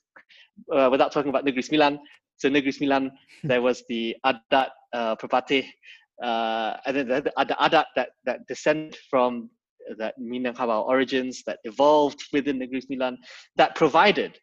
[0.72, 1.98] uh, without talking about Negeri Sembilan.
[2.36, 3.10] So Negeri Sembilan,
[3.42, 5.66] there was the Adat uh, Perpatih,
[6.22, 9.50] uh, and then the, the, the Adat that that descend from
[9.98, 13.16] that Minangkabau origins that evolved within Negeri Sembilan
[13.56, 14.38] that provided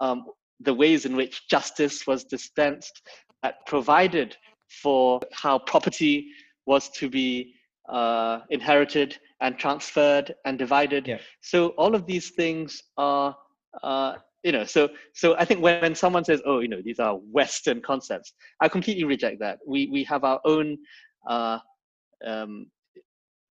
[0.00, 0.24] um,
[0.60, 3.02] the ways in which justice was dispensed,
[3.42, 4.36] that provided
[4.82, 6.28] for how property
[6.66, 7.54] was to be
[7.88, 11.06] uh, inherited and transferred and divided.
[11.06, 11.18] Yeah.
[11.40, 13.36] So all of these things are,
[13.82, 16.98] uh, you know, so so I think when, when someone says, "Oh, you know, these
[17.00, 19.58] are Western concepts," I completely reject that.
[19.66, 20.78] We we have our own
[21.28, 21.58] uh,
[22.24, 22.66] um,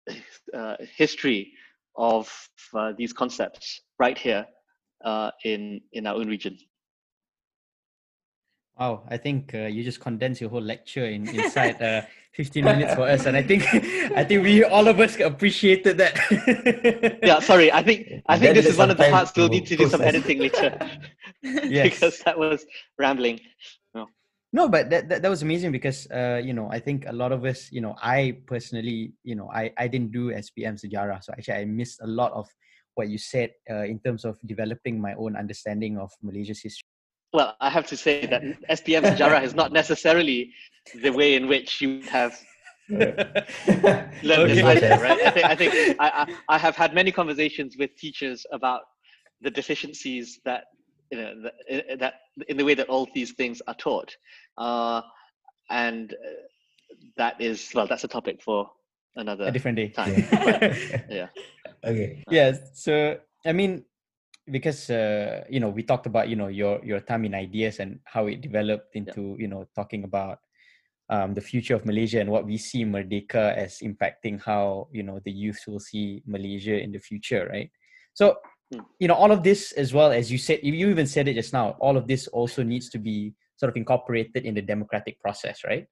[0.55, 1.53] uh, history
[1.97, 2.33] of
[2.75, 4.47] uh, these concepts right here
[5.05, 6.57] uh, in in our own region.
[8.79, 12.03] Wow, I think uh, you just condensed your whole lecture in inside uh,
[12.35, 13.63] 15 minutes for us, and I think
[14.17, 16.17] I think we all of us appreciated that.
[17.23, 17.71] yeah, sorry.
[17.71, 19.77] I think I think That this is is one of the parts we'll need to
[19.77, 20.79] do some editing later
[21.43, 21.93] Yes.
[21.95, 22.65] because that was
[22.99, 23.41] rambling.
[23.95, 24.09] no,
[24.53, 27.31] no, but that, that that was amazing because uh, you know I think a lot
[27.33, 31.33] of us, you know, I personally, you know, I I didn't do SPM Sejarah, so
[31.37, 32.49] actually I missed a lot of
[32.95, 36.89] what you said uh, in terms of developing my own understanding of Malaysia's history.
[37.33, 40.53] Well, I have to say that SPM Sejarah is not necessarily
[41.03, 42.39] the way in which you have
[42.89, 44.63] learned this Okay.
[44.63, 45.21] either, right?
[45.27, 48.83] I think I think I, I, I have had many conversations with teachers about
[49.41, 50.65] the deficiencies that
[51.11, 51.55] you know that,
[51.91, 52.15] uh, that
[52.49, 54.15] in the way that all these things are taught,
[54.59, 55.01] uh,
[55.71, 56.17] and uh,
[57.17, 58.69] that is well, that's a topic for
[59.17, 59.89] another a different day.
[59.89, 60.25] time.
[60.31, 61.29] But, yeah.
[61.85, 62.23] okay.
[62.31, 63.85] yeah so i mean
[64.51, 68.01] because uh, you know we talked about you know your your time in ideas and
[68.05, 70.39] how it developed into you know talking about
[71.11, 75.21] um, the future of malaysia and what we see merdeka as impacting how you know
[75.25, 77.71] the youth will see malaysia in the future right?
[78.15, 78.39] So
[78.73, 78.81] Hmm.
[78.99, 81.53] you know all of this as well as you said you even said it just
[81.53, 85.61] now all of this also needs to be sort of incorporated in the democratic process
[85.63, 85.87] right?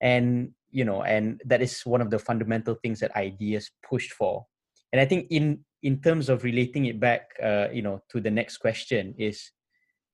[0.00, 4.46] And you know and that is one of the fundamental things that ideas pushed for.
[4.92, 8.30] And i think in in terms of relating it back uh, you know to the
[8.30, 9.52] next question is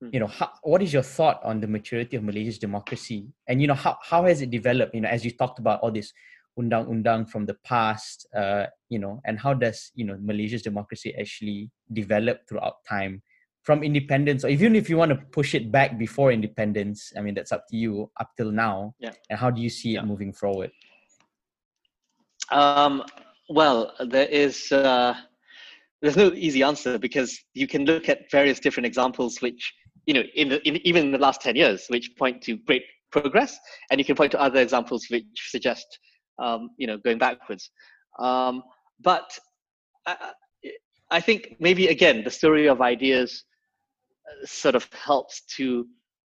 [0.01, 0.11] Hmm.
[0.13, 3.29] you know how, what is your thought on the maturity of malaysia's democracy?
[3.49, 5.91] And you know how, how has it developed you know as you talked about all
[5.91, 6.13] this
[6.59, 11.71] undang-undang from the past uh, you know and how does you know malaysia's democracy actually
[11.93, 13.23] develop throughout time
[13.63, 14.45] from independence?
[14.45, 17.67] Or even if you want to push it back before independence i mean that's up
[17.69, 18.95] to you up till now.
[19.01, 19.13] Yeah.
[19.31, 20.73] and how do you see it moving forward?
[22.51, 23.03] Um,
[23.49, 25.15] well, there is uh,
[26.07, 29.73] there's no easy answer because you can look at various different examples, which
[30.07, 32.85] you know, in, the, in even in the last ten years, which point to great
[33.11, 33.59] progress,
[33.91, 35.99] and you can point to other examples which suggest
[36.39, 37.71] um, you know going backwards.
[38.19, 38.63] Um,
[39.01, 39.37] but
[40.07, 40.33] I,
[41.11, 43.45] I think maybe again the story of ideas
[44.27, 45.87] uh, sort of helps to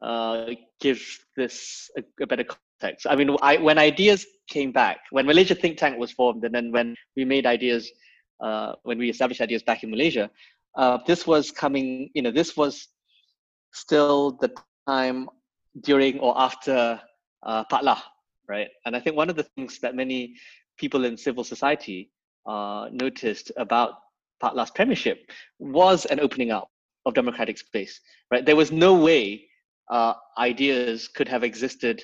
[0.02, 0.46] uh,
[0.80, 1.02] give
[1.36, 3.06] this a, a better context.
[3.10, 6.72] I mean, I, when ideas came back, when Malaysia Think Tank was formed, and then
[6.72, 7.92] when we made ideas,
[8.40, 10.30] uh, when we established ideas back in Malaysia,
[10.76, 12.88] uh, this was coming, you know, this was
[13.74, 14.52] still the
[14.88, 15.30] time
[15.82, 17.00] during or after
[17.44, 18.02] uh, Pak Lah,
[18.48, 18.70] right?
[18.86, 20.36] And I think one of the things that many
[20.78, 22.12] people in civil society
[22.46, 23.94] uh, noticed about
[24.42, 26.70] Pak Lah's premiership was an opening up
[27.06, 28.00] of democratic space,
[28.32, 28.46] right?
[28.46, 29.48] There was no way
[29.90, 32.04] uh, ideas could have existed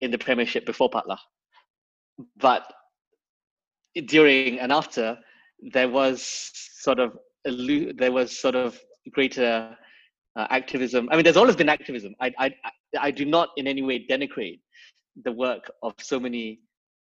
[0.00, 1.18] in the premiership before Pak Lah.
[2.36, 2.72] But
[4.06, 5.18] during and after,
[5.60, 6.22] there was
[6.80, 8.78] sort of there was sort of
[9.12, 9.76] greater
[10.36, 11.08] uh, activism.
[11.10, 12.14] I mean, there's always been activism.
[12.20, 12.54] I, I
[12.98, 14.60] I do not in any way denigrate
[15.24, 16.60] the work of so many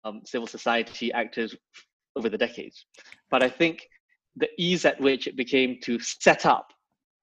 [0.05, 1.55] um, civil society actors
[2.17, 2.87] over the decades,
[3.31, 3.89] but I think
[4.37, 6.73] the ease at which it became to set up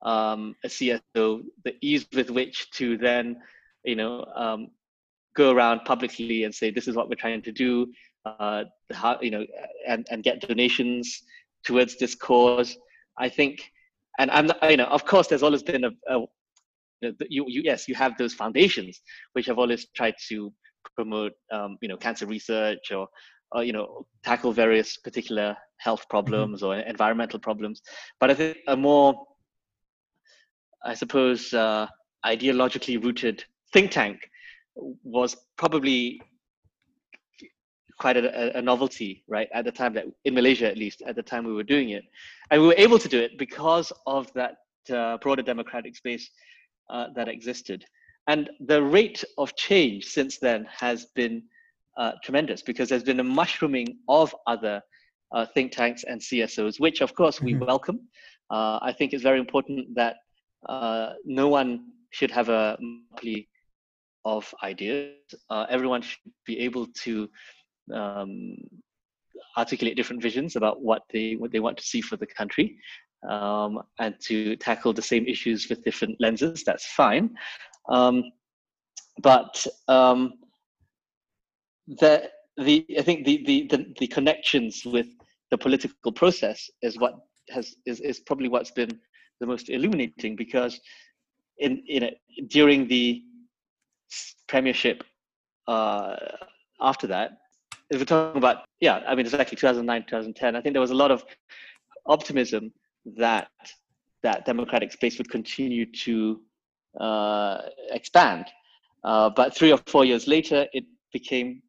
[0.02, 3.38] um, a CSO, the ease with which to then,
[3.84, 4.70] you know, um,
[5.36, 7.88] go around publicly and say this is what we're trying to do,
[8.40, 9.46] uh, how you know,
[9.88, 11.24] and and get donations
[11.64, 12.78] towards this cause.
[13.18, 13.70] I think,
[14.20, 16.20] and I'm you know, of course, there's always been a, a
[17.02, 19.02] you, know, you, you yes, you have those foundations
[19.34, 20.54] which have always tried to
[20.96, 23.08] promote, um, you know, cancer research or,
[23.52, 27.82] or you know, tackle various particular health problems or environmental problems.
[28.20, 29.26] But I think a more
[30.84, 31.88] I suppose, uh,
[32.26, 34.30] ideologically rooted think tank
[34.76, 36.22] was probably
[38.00, 39.50] quite a, a, novelty, right?
[39.54, 42.04] At the time that, in Malaysia at least, at the time we were doing it.
[42.50, 44.58] And we were able to do it because of that
[44.92, 46.30] uh, broader democratic space
[46.90, 47.86] uh, that existed.
[48.28, 51.44] And the rate of change since then has been
[51.98, 54.82] uh, tremendous because there's been a mushrooming of other
[55.34, 57.68] uh, think tanks and CSOs, which of course we Mhm.
[57.68, 58.00] welcome.
[58.50, 60.16] Uh, I think it's very important that
[60.68, 61.70] uh, no one
[62.12, 63.50] should have a monopoly
[64.26, 65.14] of ideas.
[65.50, 67.30] Uh, everyone should be able to
[67.94, 68.56] um,
[69.58, 72.78] articulate different visions about what they what they want to see for the country,
[73.30, 76.64] um, and to tackle the same issues with different lenses.
[76.64, 77.36] That's fine,
[77.90, 78.24] um,
[79.22, 80.34] but um,
[81.88, 85.08] the the I think the, the the the connections with
[85.52, 87.14] the political process is what
[87.50, 89.00] has is, is probably what's been
[89.40, 90.80] the most illuminating because
[91.58, 92.12] in in a,
[92.48, 93.24] during the
[94.48, 95.04] premiership
[95.68, 96.16] uh,
[96.82, 97.32] after that
[97.90, 100.92] if we're talking about yeah i mean it's actually 2009 2010 i think there was
[100.92, 101.24] a lot of
[102.06, 102.72] optimism
[103.18, 103.50] that
[104.24, 106.42] that democratic space would continue to
[107.00, 108.46] uh, expand
[109.04, 111.62] uh, but three or four years later it became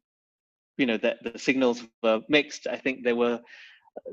[0.77, 3.39] you know the, the signals were mixed i think there were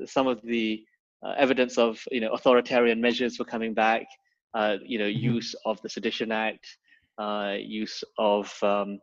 [0.05, 0.83] some of the
[1.25, 4.05] uh, evidence of you know authoritarian measures were coming back
[4.53, 5.35] uh, you know mm-hmm.
[5.35, 6.77] use of the sedition act
[7.17, 8.97] uh, use of um,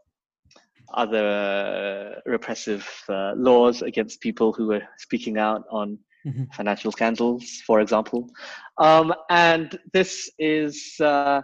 [0.94, 6.44] other repressive uh, laws against people who were speaking out on mm-hmm.
[6.52, 8.30] financial scandals, for example.
[8.78, 11.42] Um, and this is, uh,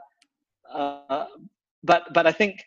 [0.72, 1.26] uh,
[1.83, 2.62] but but I think,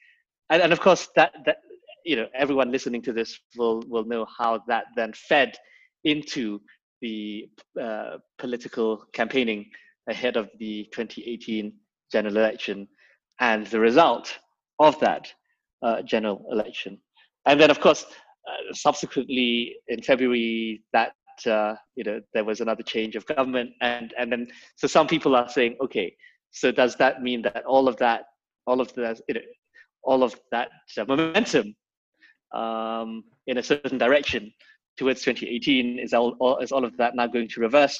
[0.49, 1.57] and, and, of course that that
[2.05, 5.55] you know everyone listening to this will will know how that then fed
[6.03, 6.59] into
[7.01, 7.49] the
[7.81, 9.65] uh, political campaigning
[10.07, 11.73] ahead of the 2018
[12.11, 12.87] general election
[13.39, 14.37] and the result
[14.79, 15.33] of that
[15.85, 16.99] uh, general election.
[17.45, 18.05] And then, of course,
[18.47, 21.13] uh, subsequently in February, that
[21.45, 25.35] uh, you know there was another change of government, and and then so some people
[25.35, 26.15] are saying, okay,
[26.51, 28.23] so does that mean that all of that,
[28.65, 29.41] all of that, you know,
[30.03, 31.75] all of that uh, momentum
[32.53, 34.51] um, in a certain direction
[34.97, 37.99] towards 2018 is all, all, is all of that now going to reverse?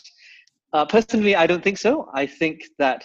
[0.71, 2.09] Uh, personally, I don't think so.
[2.13, 3.03] I think that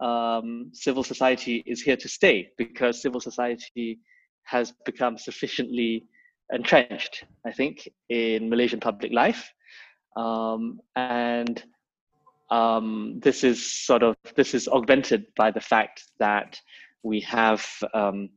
[0.00, 3.98] um, civil society is here to stay because civil society
[4.44, 6.06] has become sufficiently
[6.52, 9.52] entrenched, I think, in Malaysian public life.
[10.16, 11.62] Um, and
[12.50, 16.60] um, this is sort of this is augmented by the fact that
[17.02, 18.28] we have um,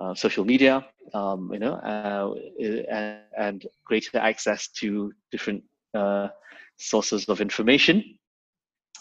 [0.00, 5.62] uh, social media, um, you know, uh, and, and, greater access to different
[5.94, 6.28] uh,
[6.76, 8.04] sources of information.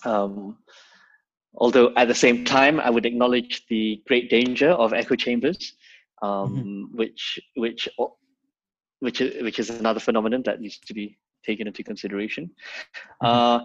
[0.06, 0.58] Um,
[1.56, 5.74] although at the same time, I would acknowledge the great danger of echo chambers,
[6.22, 6.98] um, mm-hmm.
[6.98, 7.90] which which
[9.00, 12.50] which is, which is another phenomenon that needs to be taken into consideration.
[13.24, 13.28] Mm-hmm.
[13.28, 13.60] Uh,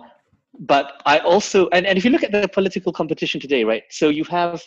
[0.59, 3.85] but I also, and, and if you look at the political competition today, right?
[3.91, 4.63] So you have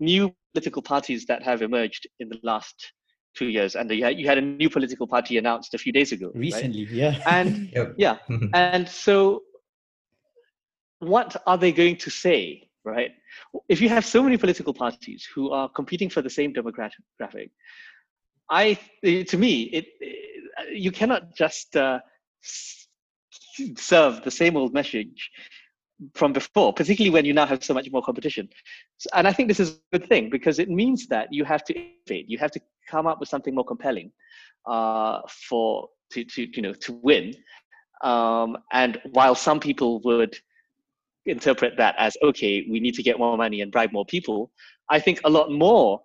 [0.00, 2.92] new political parties that have emerged in the last
[3.36, 6.12] two years, and you had, you had a new political party announced a few days
[6.12, 6.30] ago.
[6.34, 6.94] Recently, right?
[6.94, 7.22] yeah.
[7.26, 8.18] And yeah,
[8.54, 9.42] and so
[11.00, 13.12] what are they going to say, right?
[13.68, 17.50] If you have so many political parties who are competing for the same demographic,
[18.50, 20.28] I, to me, it, it
[20.72, 22.00] you cannot just uh,
[23.76, 25.30] serve the same old message
[26.14, 28.48] from before, particularly when you now have so much more competition.
[29.14, 31.74] And I think this is a good thing because it means that you have to
[31.74, 32.28] innovate.
[32.28, 34.12] You have to come up with something more compelling
[34.66, 37.34] uh, for to to you know to win.
[38.02, 40.38] Um, and while some people would
[41.28, 44.50] interpret that as okay, we need to get more money and bribe more people.
[44.90, 46.02] I think a lot more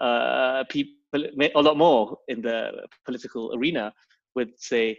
[0.00, 3.92] uh, people, a lot more in the political arena
[4.34, 4.98] would say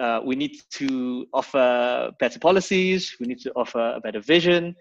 [0.00, 3.16] uh, we need to offer better policies.
[3.20, 4.76] We need to offer a better vision.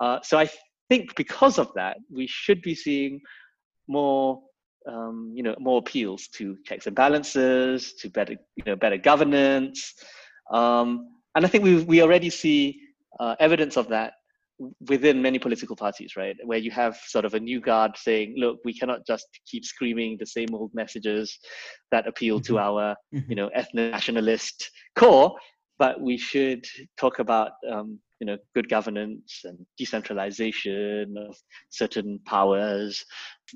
[0.00, 0.48] Uh, so I
[0.88, 3.20] think because of that, we should be seeing
[3.88, 4.40] more,
[4.88, 9.94] um, you know, more appeals to checks and balances, to better, you know, better governance.
[10.50, 12.81] Um, and I think we we already see
[13.20, 14.14] uh, evidence of that
[14.88, 16.36] within many political parties, right?
[16.44, 20.16] Where you have sort of a new guard saying, look, we cannot just keep screaming
[20.18, 21.38] the same old messages
[21.90, 22.54] that appeal mm-hmm.
[22.54, 23.28] to our, mm-hmm.
[23.28, 25.34] you know, ethno-nationalist core,
[25.78, 26.64] but we should
[26.96, 31.36] talk about, um, you know, good governance and decentralization of
[31.70, 33.04] certain powers,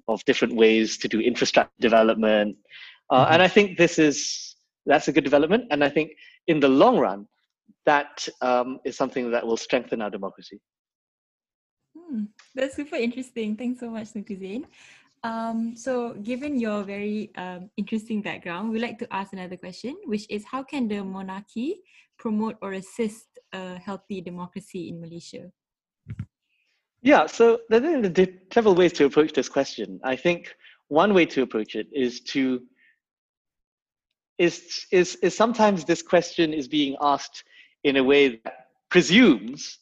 [0.09, 2.57] of different ways to do infrastructure development.
[3.11, 3.35] Uh, mm-hmm.
[3.35, 5.65] And I think this is, that's a good development.
[5.71, 6.11] And I think
[6.49, 7.29] in the long run,
[7.85, 10.61] that um, is something that will strengthen our democracy.
[11.97, 13.57] Hmm, that's super interesting.
[13.57, 14.65] Thanks so much, Tengku
[15.23, 20.27] Um, so, given your very um, interesting background, we'd like to ask another question, which
[20.31, 21.83] is how can the monarchy
[22.19, 25.51] promote or assist a healthy democracy in Malaysia?
[27.03, 30.01] Yeah, so there are several ways to approach this question.
[30.03, 30.55] I think
[30.89, 32.63] one way to approach it is to
[34.39, 37.45] is is is sometimes this question is being asked
[37.87, 38.57] in a way that
[38.91, 39.79] presumes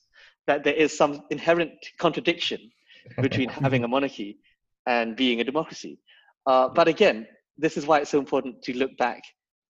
[0.47, 2.61] that there is some inherent contradiction
[3.27, 4.39] between having a monarchy
[4.87, 5.99] and being a democracy.
[6.47, 7.27] Uh, but again,
[7.57, 9.23] this is why it's so important to look back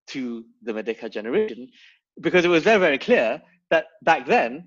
[0.09, 1.69] to the Merdeka generation,
[2.21, 4.65] because it was very, very clear that back then,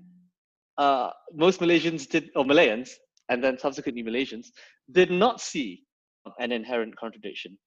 [0.78, 2.90] uh, most Malaysians did, or Malayans,
[3.28, 4.46] and then subsequently Malaysians,
[4.92, 5.82] did not see
[6.38, 7.58] an inherent contradiction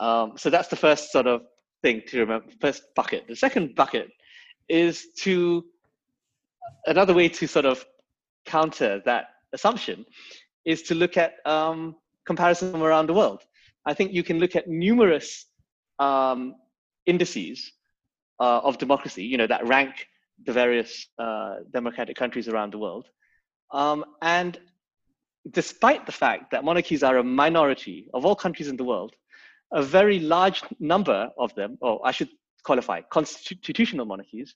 [0.00, 1.42] Um, so that's the first sort of
[1.82, 3.22] thing to remember, first bucket.
[3.28, 4.08] The second bucket
[4.68, 5.64] is to
[6.86, 7.84] another way to sort of
[8.46, 10.04] counter that assumption
[10.64, 13.42] is to look at um, comparison around the world.
[13.84, 15.46] I think you can look at numerous
[15.98, 16.54] um,
[17.06, 17.72] indices
[18.40, 20.06] uh, of democracy, you know, that rank
[20.44, 23.06] the various uh, democratic countries around the world.
[23.72, 24.58] Um, and
[25.50, 29.14] despite the fact that monarchies are a minority of all countries in the world,
[29.72, 32.28] a very large number of them, or I should
[32.64, 34.54] qualify, constitutional monarchies,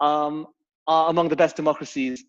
[0.00, 0.46] um,
[0.86, 2.24] are among the best democracies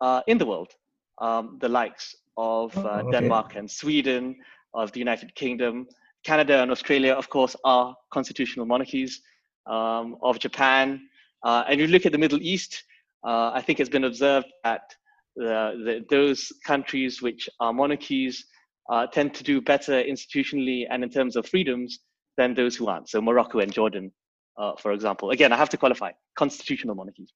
[0.00, 0.72] uh, in the world.
[1.18, 3.10] Um, the likes of uh, oh, okay.
[3.12, 4.36] Denmark and Sweden,
[4.74, 5.86] of the United Kingdom,
[6.24, 9.22] Canada and Australia, of course, are constitutional monarchies.
[9.68, 11.08] Um, of Japan,
[11.42, 12.84] uh, and you look at the Middle East,
[13.26, 14.94] uh, I think it's been observed that
[15.34, 18.46] the, the, those countries which are monarchies
[18.90, 21.98] uh, tend to do better institutionally and in terms of freedoms
[22.36, 23.08] than those who aren't.
[23.08, 24.12] So Morocco and Jordan,
[24.58, 25.30] uh, for example.
[25.30, 27.32] Again, I have to qualify constitutional monarchies.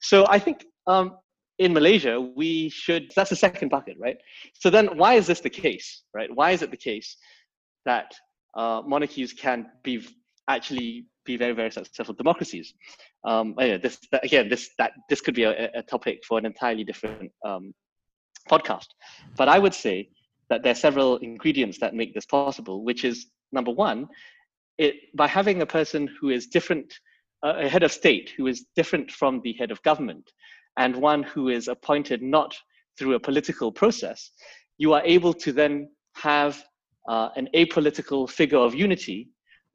[0.00, 1.16] So I think um,
[1.58, 4.16] in Malaysia, we should, that's the second bucket, right?
[4.54, 6.30] So then why is this the case, right?
[6.32, 7.16] Why is it the case
[7.84, 8.12] that
[8.56, 10.06] uh, monarchies can be
[10.48, 12.74] actually be very, very successful democracies?
[13.24, 16.84] Um, yeah, this, again, this, that, this could be a, a topic for an entirely
[16.84, 17.72] different um,
[18.50, 18.86] podcast.
[19.36, 20.08] But I would say
[20.50, 24.08] that there are several ingredients that make this possible, which is number one,
[24.78, 26.92] it, by having a person who is different,
[27.44, 30.30] uh, a head of state who is different from the head of government,
[30.78, 32.56] and one who is appointed not
[32.98, 34.30] through a political process,
[34.78, 36.62] you are able to then have
[37.08, 39.28] uh, an apolitical figure of unity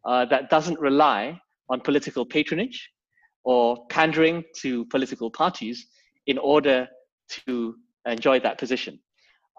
[0.06, 1.40] uh, that doesn't rely
[1.70, 2.90] on political patronage
[3.44, 5.88] or pandering to political parties
[6.28, 6.88] in order
[7.30, 7.76] to
[8.06, 9.00] enjoy that position.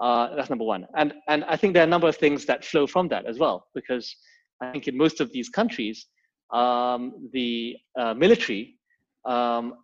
[0.01, 0.87] Uh, that's number one.
[0.97, 3.39] And, and I think there are a number of things that flow from that as
[3.39, 4.15] well, because
[4.61, 6.07] I think in most of these countries,
[6.53, 8.77] um, the uh, military
[9.25, 9.75] um,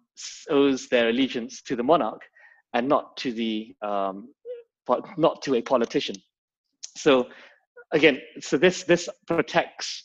[0.50, 2.22] owes their allegiance to the monarch
[2.72, 4.28] and not to the um,
[5.16, 6.16] not to a politician.
[6.96, 7.28] So
[7.92, 10.04] again, so this this protects,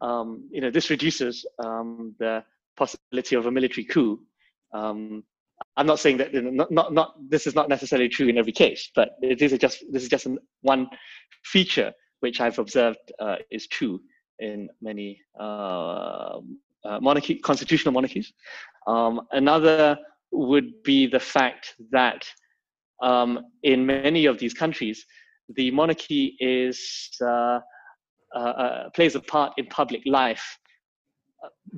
[0.00, 2.44] um, you know, this reduces um, the
[2.76, 4.20] possibility of a military coup
[5.76, 8.90] I'm not saying that not, not, not, this is not necessarily true in every case,
[8.94, 10.26] but it is just this is just
[10.62, 10.88] one
[11.44, 14.00] feature which I've observed uh, is true
[14.38, 16.38] in many uh,
[16.84, 18.32] uh, monarchy, constitutional monarchies.
[18.86, 19.98] Um, another
[20.30, 22.24] would be the fact that
[23.02, 25.04] um, in many of these countries,
[25.56, 27.60] the monarchy is uh,
[28.34, 30.58] uh, uh, plays a part in public life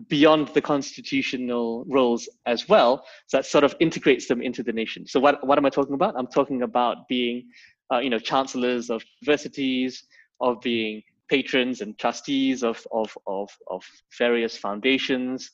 [0.08, 3.04] beyond the constitutional roles as well.
[3.26, 5.06] So that sort of integrates them into the nation.
[5.06, 6.14] So what, what am I talking about?
[6.16, 7.48] I'm talking about being,
[7.92, 10.04] uh, you know, chancellors of universities,
[10.40, 13.84] of being patrons and trustees of, of, of, of
[14.18, 15.50] various foundations,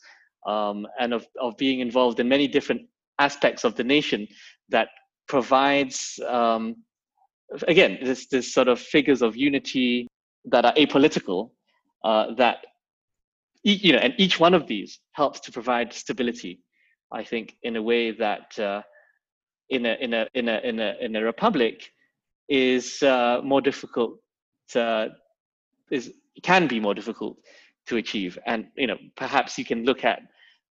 [0.47, 2.83] um, and of, of being involved in many different
[3.19, 4.27] aspects of the nation
[4.69, 4.89] that
[5.29, 6.77] provides, um,
[7.69, 10.07] again, this, this sort of figures of unity
[10.45, 11.51] that are apolitical,
[12.05, 12.59] uh, that
[13.67, 16.61] you know, and each one of these helps to provide stability.
[17.13, 18.83] I think in a way that uh,
[19.71, 21.91] in a in a in a in a in a republic
[22.49, 24.19] is uh, more difficult.
[24.73, 25.11] To,
[25.91, 26.13] is
[26.43, 27.39] can be more difficult
[27.87, 30.21] to achieve, and you know, perhaps you can look at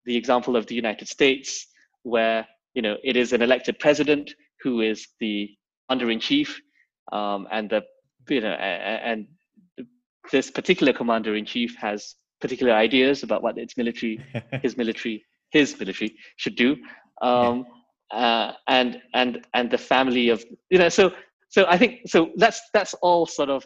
[0.05, 1.67] the example of the United States,
[2.03, 5.49] where you know it is an elected president who is the
[5.89, 6.61] under in chief,
[7.11, 7.83] um, and the
[8.29, 9.27] you know and
[10.31, 14.23] this particular commander in chief has particular ideas about what its military,
[14.61, 16.77] his military, his military should do,
[17.21, 17.65] um,
[18.11, 20.89] uh, and and and the family of you know.
[20.89, 21.11] So
[21.49, 22.31] so I think so.
[22.35, 23.65] That's that's all sort of.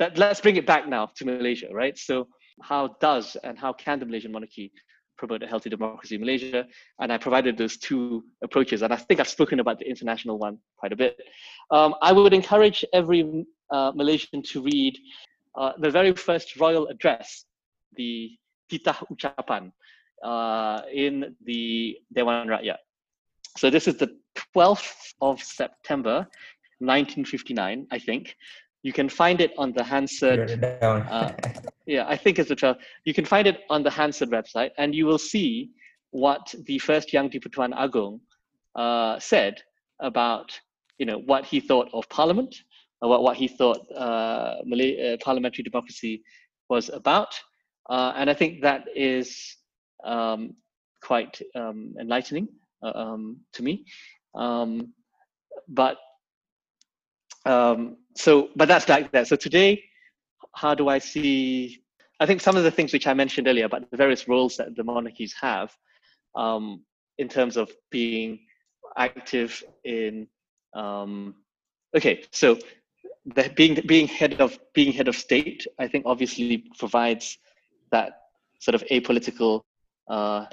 [0.00, 1.96] That let's bring it back now to Malaysia, right?
[1.96, 2.26] So
[2.62, 4.72] how does and how can the Malaysian monarchy
[5.18, 6.66] promote a healthy democracy in Malaysia?
[6.98, 10.56] And I provided those two approaches, and I think I've spoken about the international one
[10.78, 11.20] quite a bit.
[11.70, 14.98] Um, I would encourage every uh, Malaysian to read
[15.54, 17.44] uh, the very first royal address,
[17.94, 18.30] the
[18.72, 19.70] Titah Ucapan,
[20.24, 22.78] uh, in the Dewan Rakyat.
[23.58, 24.16] So this is the
[24.56, 26.26] 12th of September,
[26.78, 28.34] 1959, I think.
[28.82, 30.62] You can find it on the Hansard.
[30.72, 31.32] uh,
[31.86, 32.78] yeah, I think it's the 12th.
[33.04, 35.70] You can find it on the Hansard website, and you will see
[36.10, 38.20] what the first Yang di-Pertuan Agong
[38.74, 39.60] uh, said
[40.00, 40.58] about,
[40.98, 42.54] you know, what he thought of Parliament,
[43.00, 46.22] what, what he thought uh, Malay, uh, parliamentary democracy
[46.68, 47.38] was about.
[47.88, 49.56] Uh, and I think that is
[50.04, 50.54] um,
[51.02, 52.48] quite um, enlightening
[52.82, 53.84] uh, um, to me.
[54.34, 54.92] Um,
[55.68, 55.96] but
[57.46, 59.28] um, so, but that's like that.
[59.28, 59.82] So today,
[60.54, 61.82] how do I see?
[62.18, 64.76] I think some of the things which I mentioned earlier about the various roles that
[64.76, 65.74] the monarchies have,
[66.34, 66.82] um,
[67.18, 68.40] in terms of being
[68.96, 70.26] active in.
[70.74, 71.36] Um,
[71.96, 72.58] okay, so
[73.26, 77.38] the, being being head of being head of state, I think obviously provides
[77.90, 78.12] that
[78.60, 79.62] sort of apolitical
[80.08, 80.46] uh,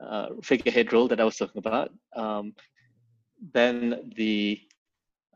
[0.00, 1.92] uh, figurehead role that I was talking about.
[2.16, 2.54] Um,
[3.52, 4.60] then the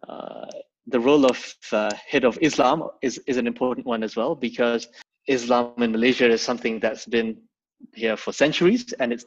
[0.09, 0.47] uh,
[0.87, 4.89] the role of uh, head of Islam is, is an important one as well because
[5.27, 7.37] Islam in Malaysia is something that's been
[7.95, 9.25] here for centuries and it's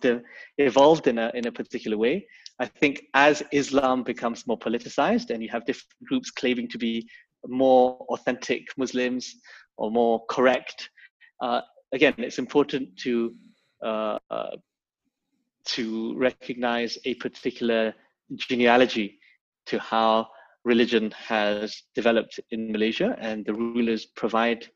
[0.57, 2.25] evolved in a, in a particular way.
[2.59, 7.07] I think as Islam becomes more politicized and you have different groups claiming to be
[7.47, 9.35] more authentic Muslims
[9.77, 10.89] or more correct,
[11.41, 11.61] uh,
[11.93, 13.33] again, it's important to
[13.83, 14.57] uh, uh,
[15.65, 17.93] to recognize a particular
[18.35, 19.19] genealogy
[19.67, 20.27] to how
[20.65, 24.67] religion has developed in Malaysia, and the rulers provide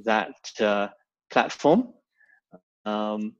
[0.00, 0.88] that uh,
[1.30, 1.92] platform.
[2.84, 3.34] Um,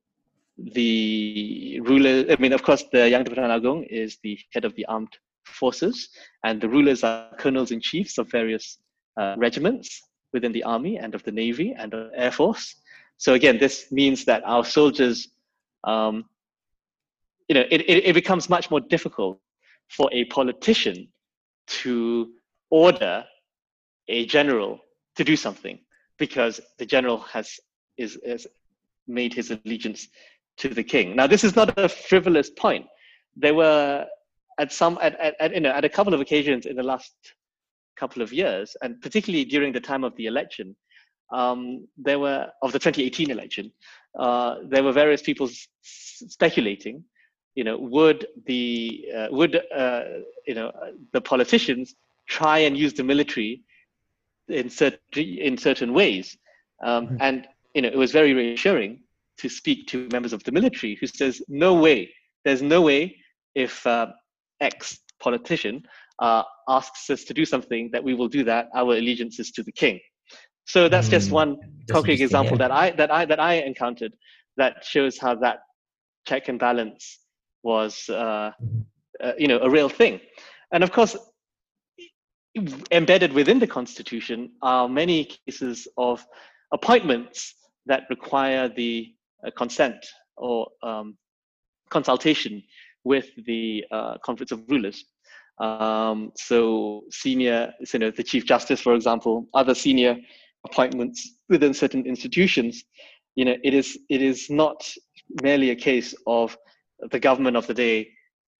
[0.59, 4.84] the ruler, I mean, of course, the Yang di Agong is the head of the
[4.86, 6.09] armed forces,
[6.45, 8.78] and the rulers are colonels and chiefs of various
[9.16, 12.76] uh, regiments within the army and of the navy and the air force.
[13.18, 15.28] So again, this means that our soldiers,
[15.84, 16.24] um,
[17.49, 19.38] you know, it, it, it becomes much more difficult
[19.88, 21.09] for a politician
[21.66, 22.30] to
[22.70, 23.24] order
[24.08, 24.80] a general
[25.16, 25.78] to do something
[26.18, 27.58] because the general has
[27.96, 28.46] is, is
[29.06, 30.08] made his allegiance
[30.56, 31.16] to the king.
[31.16, 32.86] Now, this is not a frivolous point.
[33.36, 34.06] There were
[34.58, 37.12] at some at, at, at, you know at a couple of occasions in the last
[37.96, 40.76] couple of years, and particularly during the time of the election,
[41.32, 43.72] um, there were of the 2018 election,
[44.18, 47.04] uh, there were various people s- speculating
[47.55, 50.03] you know, would the uh, would uh,
[50.46, 50.72] you know
[51.12, 51.94] the politicians
[52.26, 53.62] try and use the military
[54.48, 56.36] in certain in certain ways?
[56.82, 57.16] Um, mm-hmm.
[57.20, 59.00] And you know, it was very reassuring
[59.38, 62.11] to speak to members of the military who says, "No way,
[62.44, 63.16] there's no way
[63.55, 64.07] if uh,
[64.61, 65.82] X politician
[66.18, 68.68] uh, asks us to do something that we will do that.
[68.74, 70.00] Our allegiance is to the king."
[70.64, 71.59] So that's just one
[71.90, 72.68] concrete example yeah.
[72.68, 74.12] that I that I that I encountered
[74.57, 75.61] that shows how that
[76.26, 77.18] check and balance
[77.62, 78.50] was uh,
[79.22, 80.20] uh, you know a real thing.
[80.72, 81.16] And of course
[82.90, 86.24] embedded within the constitution are many cases of
[86.72, 87.54] appointments
[87.86, 89.14] that require the
[89.46, 90.04] uh, consent
[90.36, 91.16] or um,
[91.88, 92.62] consultation
[93.04, 95.04] with the uh, conference of rulers.
[95.58, 100.16] Um, so senior you know the chief justice for example other senior
[100.66, 102.84] appointments within certain institutions
[103.36, 104.82] you know it is it is not
[105.42, 106.56] merely a case of
[107.11, 108.09] the government of the day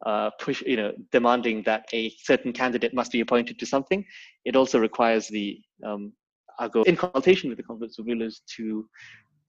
[0.05, 4.05] uh, push, you know, demanding that a certain candidate must be appointed to something,
[4.45, 6.12] it also requires the um,
[6.61, 8.88] Agong in consultation with the Conference of Rulers to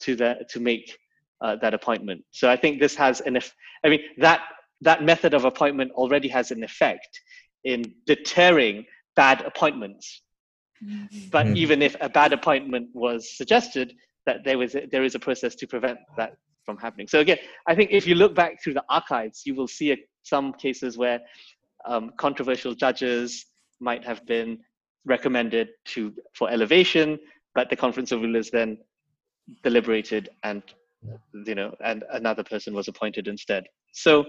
[0.01, 0.97] to that to make
[1.41, 2.23] uh, that appointment.
[2.31, 3.37] So I think this has an,
[3.83, 4.41] I mean that
[4.81, 7.19] that method of appointment already has an effect
[7.63, 8.85] in deterring
[9.15, 10.21] bad appointments.
[10.83, 11.29] Mm-hmm.
[11.31, 11.57] But mm-hmm.
[11.57, 15.55] even if a bad appointment was suggested, that there was a, there is a process
[15.55, 17.07] to prevent that from happening.
[17.07, 17.37] So again,
[17.67, 20.97] I think if you look back through the archives, you will see a, some cases
[20.97, 21.21] where
[21.85, 23.45] um, controversial judges
[23.79, 24.59] might have been
[25.05, 27.19] recommended to for elevation,
[27.55, 28.77] but the conference of rulers then
[29.61, 30.63] deliberated and
[31.45, 33.65] you know and another person was appointed instead.
[33.91, 34.25] So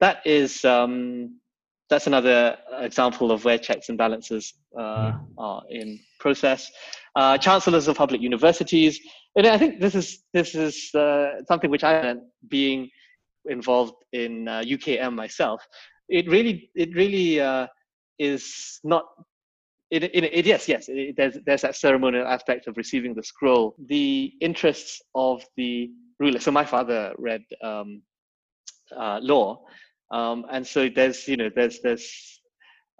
[0.00, 1.38] that is um,
[1.88, 5.38] that's another example of where checks and balances uh, hmm.
[5.38, 6.70] are in process.
[7.14, 9.00] Uh, chancellors of public universities,
[9.36, 12.14] and I think this is this is uh, something which I
[12.48, 12.90] being
[13.46, 15.66] involved in UKM uh, myself.
[16.08, 17.66] It really it really uh,
[18.18, 19.04] is not.
[19.90, 20.86] It, it, it, yes, yes.
[20.88, 23.76] It, there's there's that ceremonial aspect of receiving the scroll.
[23.86, 26.40] The interests of the ruler.
[26.40, 28.02] So my father read um,
[28.96, 29.62] uh, law,
[30.10, 32.40] um, and so there's, you know, there's this,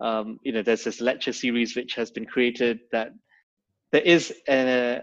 [0.01, 3.11] um, you know, there's this lecture series which has been created that
[3.93, 5.03] there is a,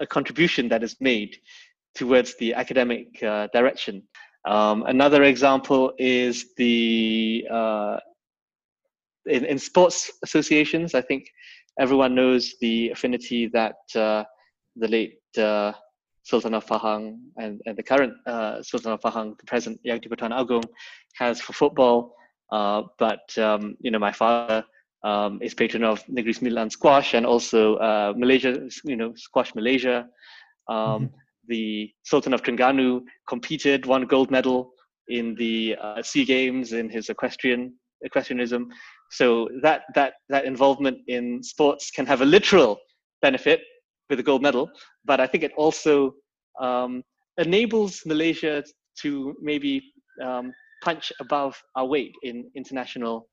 [0.00, 1.36] a, contribution that is made
[1.94, 4.02] towards the academic uh, direction.
[4.46, 7.98] Um, another example is the uh,
[9.26, 10.94] in, in, sports associations.
[10.94, 11.26] I think
[11.78, 14.24] everyone knows the affinity that uh,
[14.76, 15.72] the late uh,
[16.22, 20.32] Sultan of Pahang and, and the current uh, Sultan of Pahang, the present Yang Di-Pertuan
[20.32, 20.64] Agong,
[21.14, 22.14] has for football.
[22.50, 24.64] Uh, but um, you know, my father
[25.02, 30.06] um, is patron of Negeri Sembilan squash and also uh, Malaysia, you know, squash Malaysia.
[30.68, 31.06] Um, mm-hmm.
[31.48, 34.72] The Sultan of Terengganu competed, won gold medal
[35.08, 37.74] in the uh, Sea Games in his equestrian
[38.04, 38.68] equestrianism.
[39.10, 42.78] So that that that involvement in sports can have a literal
[43.20, 43.60] benefit
[44.08, 44.70] with a gold medal,
[45.04, 46.14] but I think it also
[46.60, 47.02] um,
[47.38, 48.62] enables Malaysia
[49.02, 49.82] to maybe
[50.22, 53.28] um, punch above our weight in international,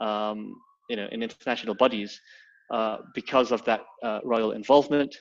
[0.00, 0.54] um,
[0.88, 2.20] you know, in international bodies
[2.70, 5.14] uh, because of that uh, royal involvement.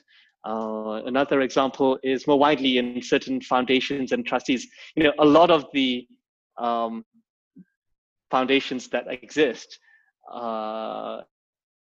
[0.46, 4.68] Uh, another example is more widely in certain foundations and trustees.
[4.96, 6.08] You know, a lot of the
[6.58, 7.04] um,
[8.32, 9.80] foundations that exist,
[10.32, 11.22] uh,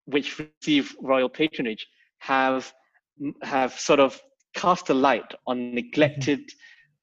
[0.06, 1.86] which receive royal patronage,
[2.18, 2.72] have
[3.42, 4.20] have sort of
[4.54, 6.40] cast a light on neglected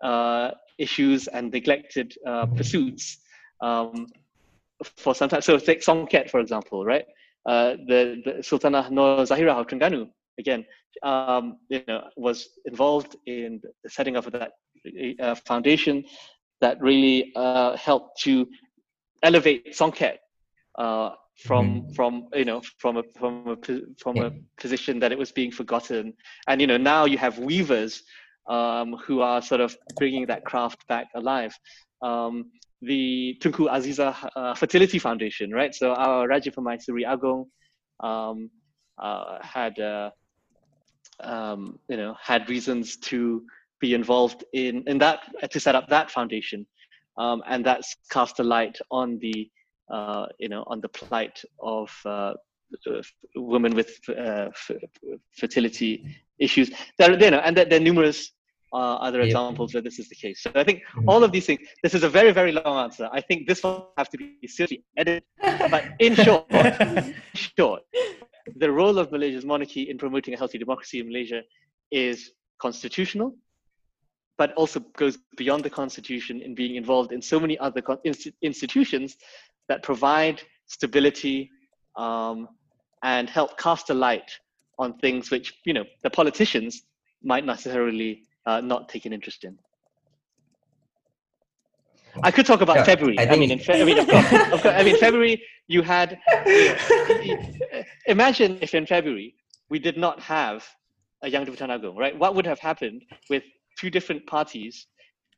[0.04, 3.18] uh, issues and neglected uh, pursuits
[3.62, 4.08] um,
[4.98, 5.42] for some time.
[5.42, 7.06] So take Songket, for example, right?
[7.46, 10.10] Uh, the, the Sultanah Nur Zahirah of Terengganu,
[10.40, 10.66] again,
[11.04, 14.54] um, you know, was involved in the setting up of that
[15.20, 16.04] uh, foundation
[16.62, 18.48] that really uh, helped to
[19.22, 20.18] elevate Songket
[20.78, 21.96] uh, from mm.
[21.96, 23.58] from you know from a from a
[23.98, 26.14] from a position that it was being forgotten,
[26.48, 28.04] and you know now you have weavers
[28.48, 31.54] um, who are sort of bringing that craft back alive.
[32.02, 32.52] Um,
[32.84, 35.74] the Tunku Aziza uh, Fertility Foundation, right?
[35.74, 37.46] So our Raja Permaisuri Agong
[38.00, 38.50] um,
[38.98, 40.12] uh, had, uh,
[41.20, 43.44] um, you know, had reasons to
[43.80, 45.20] be involved in in that
[45.52, 46.66] to set up that foundation,
[47.18, 49.50] um, and that's cast a light on the,
[49.92, 52.34] uh, you know, on the plight of uh,
[53.36, 54.50] women with uh,
[55.32, 56.06] fertility
[56.40, 56.72] issues.
[56.98, 58.32] There, you know, and there, there are numerous
[58.74, 59.28] uh, other yep.
[59.28, 60.42] examples where this is the case.
[60.42, 61.10] So I think mm-hmm.
[61.10, 61.60] all of these things.
[61.84, 63.10] This is a very very long answer.
[63.12, 65.24] I think this will have to be seriously edited.
[65.70, 66.46] but in short,
[67.36, 67.84] short,
[68.58, 71.42] the role of Malaysia's monarchy in promoting a healthy democracy in Malaysia
[71.92, 73.36] is constitutional,
[74.38, 77.82] but also goes beyond the constitution in being involved in so many other
[78.42, 79.18] institutions
[79.70, 81.50] that provide stability
[81.96, 82.48] um,
[83.04, 84.32] and help cast a light
[84.80, 86.84] on things which you know the politicians
[87.22, 89.58] might necessarily uh, not take an interest in.
[92.22, 93.18] I could talk about yeah, February.
[93.18, 95.42] I, I, mean, in Fe- I mean, of course, of course, I mean, February.
[95.68, 96.20] You had.
[98.08, 99.34] Imagine if in February
[99.70, 100.68] we did not have
[101.24, 102.18] a Yang di Agung, right?
[102.18, 103.44] What would have happened with
[103.80, 104.88] two different parties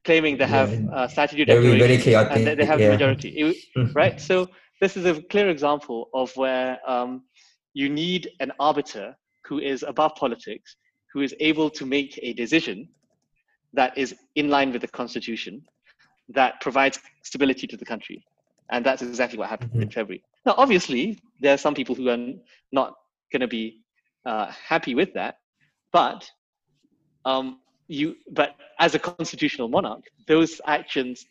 [0.04, 2.88] claiming they have yeah, uh, statute declaration and they, they have yeah.
[2.88, 4.20] the majority, it, right?
[4.22, 4.48] So
[4.82, 7.24] this is a clear example of where um,
[7.74, 10.76] you need an arbiter who is above politics,
[11.16, 12.90] who is able to make a decision
[13.72, 15.64] that is in line with the constitution,
[16.28, 18.22] that provides stability to the country.
[18.70, 19.84] And that's exactly what happened mm-hmm.
[19.84, 20.22] in February.
[20.46, 22.18] Now, obviously, there are some people who are
[22.74, 22.96] not
[23.32, 23.80] going to be
[24.26, 25.38] uh, happy with that,
[25.94, 26.30] but
[27.24, 31.26] um, you, but as a constitutional monarch, those actions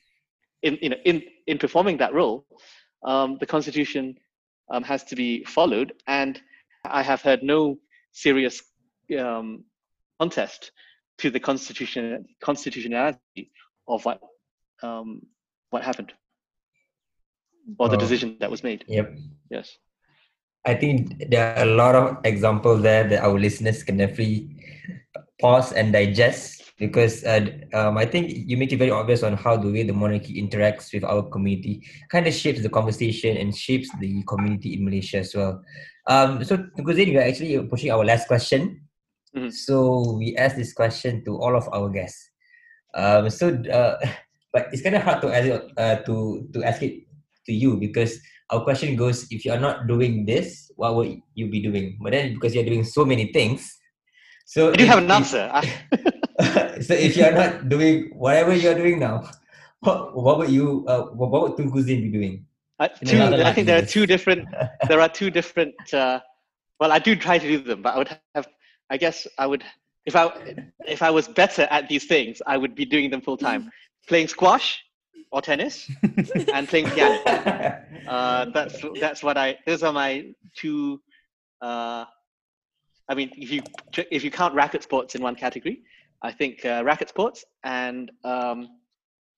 [0.63, 2.47] in, in, in, in performing that role,
[3.05, 4.17] um, the constitution
[4.71, 5.93] um, has to be followed.
[6.07, 6.41] And
[6.87, 7.77] I have heard no
[8.13, 8.63] serious
[9.19, 9.65] um,
[10.21, 10.73] contest
[11.19, 13.51] to the constitution constitutionality
[13.89, 14.21] of what
[14.83, 15.23] um,
[15.71, 16.13] what happened
[17.79, 18.01] or the oh.
[18.01, 18.85] decision that was made.
[18.89, 19.17] Yep.
[19.51, 19.79] Yes.
[20.67, 24.49] I think there are a lot of examples there that our listeners can definitely
[25.41, 29.57] pause and digest because uh, um, I think you make it very obvious on how
[29.57, 33.89] the way the monarchy interacts with our community kind of shapes the conversation and shapes
[34.01, 35.63] the community in Malaysia as well.
[36.09, 38.84] Um, so, Tengku we are actually pushing our last question.
[39.37, 39.51] Mm-hmm.
[39.51, 42.31] So we ask this question to all of our guests.
[42.95, 43.99] Um, so, uh,
[44.53, 47.03] but it's kind of hard to ask it, uh, to to ask it
[47.47, 48.21] to you because
[48.51, 51.99] our question goes: If you are not doing this, what would you be doing?
[52.01, 53.67] But then because you're doing so many things,
[54.47, 55.51] so I do have an answer.
[56.83, 59.27] so if you are not doing whatever you are doing now,
[59.81, 62.47] what what would you uh, what would Tunku Zain be doing?
[62.79, 64.49] Uh, two, I think there are two different.
[64.89, 65.75] There are two different.
[65.93, 66.21] Uh,
[66.81, 68.49] well, I do try to do them, but I would have
[68.91, 69.65] I guess I would
[70.07, 70.31] if I
[70.87, 73.71] if I was better at these things, I would be doing them full time,
[74.09, 74.83] playing squash
[75.31, 75.91] or tennis
[76.53, 77.19] and playing piano.
[78.07, 79.57] Uh, that's that's what I.
[79.67, 81.01] Those are my two.
[81.63, 82.05] Uh,
[83.09, 83.63] I mean, if you
[84.11, 85.81] if you count racket sports in one category,
[86.21, 88.69] I think uh, racket sports and um,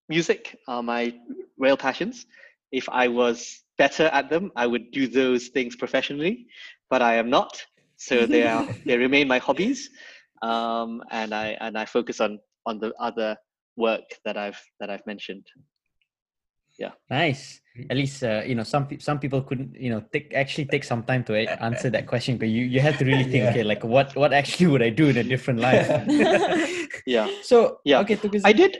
[0.08, 1.14] music are my
[1.58, 2.26] real passions.
[2.72, 6.46] If I was better at them, I would do those things professionally,
[6.90, 7.64] but I am not
[7.96, 9.90] so they are they remain my hobbies
[10.42, 13.36] um, and i and i focus on on the other
[13.76, 15.46] work that i've that i've mentioned.
[16.78, 16.90] Yeah.
[17.08, 17.60] Nice.
[17.90, 21.02] At least uh, you know some some people couldn't you know take actually take some
[21.02, 23.50] time to answer that question but you you have to really think yeah.
[23.50, 25.88] okay like what what actually would i do in a different life?
[27.06, 27.28] Yeah.
[27.42, 28.00] So yeah.
[28.00, 28.78] okay i did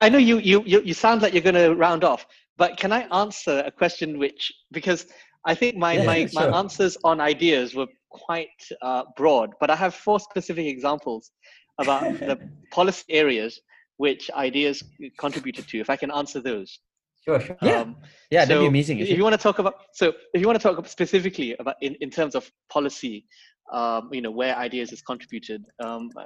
[0.00, 2.92] i know you you you, you sound like you're going to round off but can
[2.92, 5.06] i answer a question which because
[5.44, 6.50] I think my, Yeah, my, sure.
[6.50, 8.48] my answers on ideas were quite
[8.82, 11.30] uh, broad, but I have four specific examples
[11.78, 12.38] about the
[12.70, 13.60] policy areas
[13.96, 14.82] which ideas
[15.18, 15.78] contributed to.
[15.78, 16.78] If I can answer those.
[17.24, 17.56] Sure, sure.
[17.62, 17.80] Yeah.
[17.80, 17.96] Um,
[18.30, 18.98] Yeah, that'd be so amazing.
[18.98, 21.94] If you want to talk about, so if you want to talk specifically about in,
[22.00, 23.26] in terms of policy,
[23.72, 26.24] um, you know, where ideas has contributed, um, uh,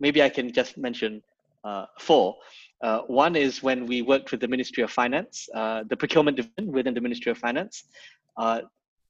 [0.00, 1.22] maybe I can just mention
[1.66, 2.36] uh, four.
[2.82, 6.72] Uh, one is when we worked with the Ministry of Finance, uh, the procurement division
[6.72, 7.84] within the Ministry of Finance,
[8.36, 8.60] uh,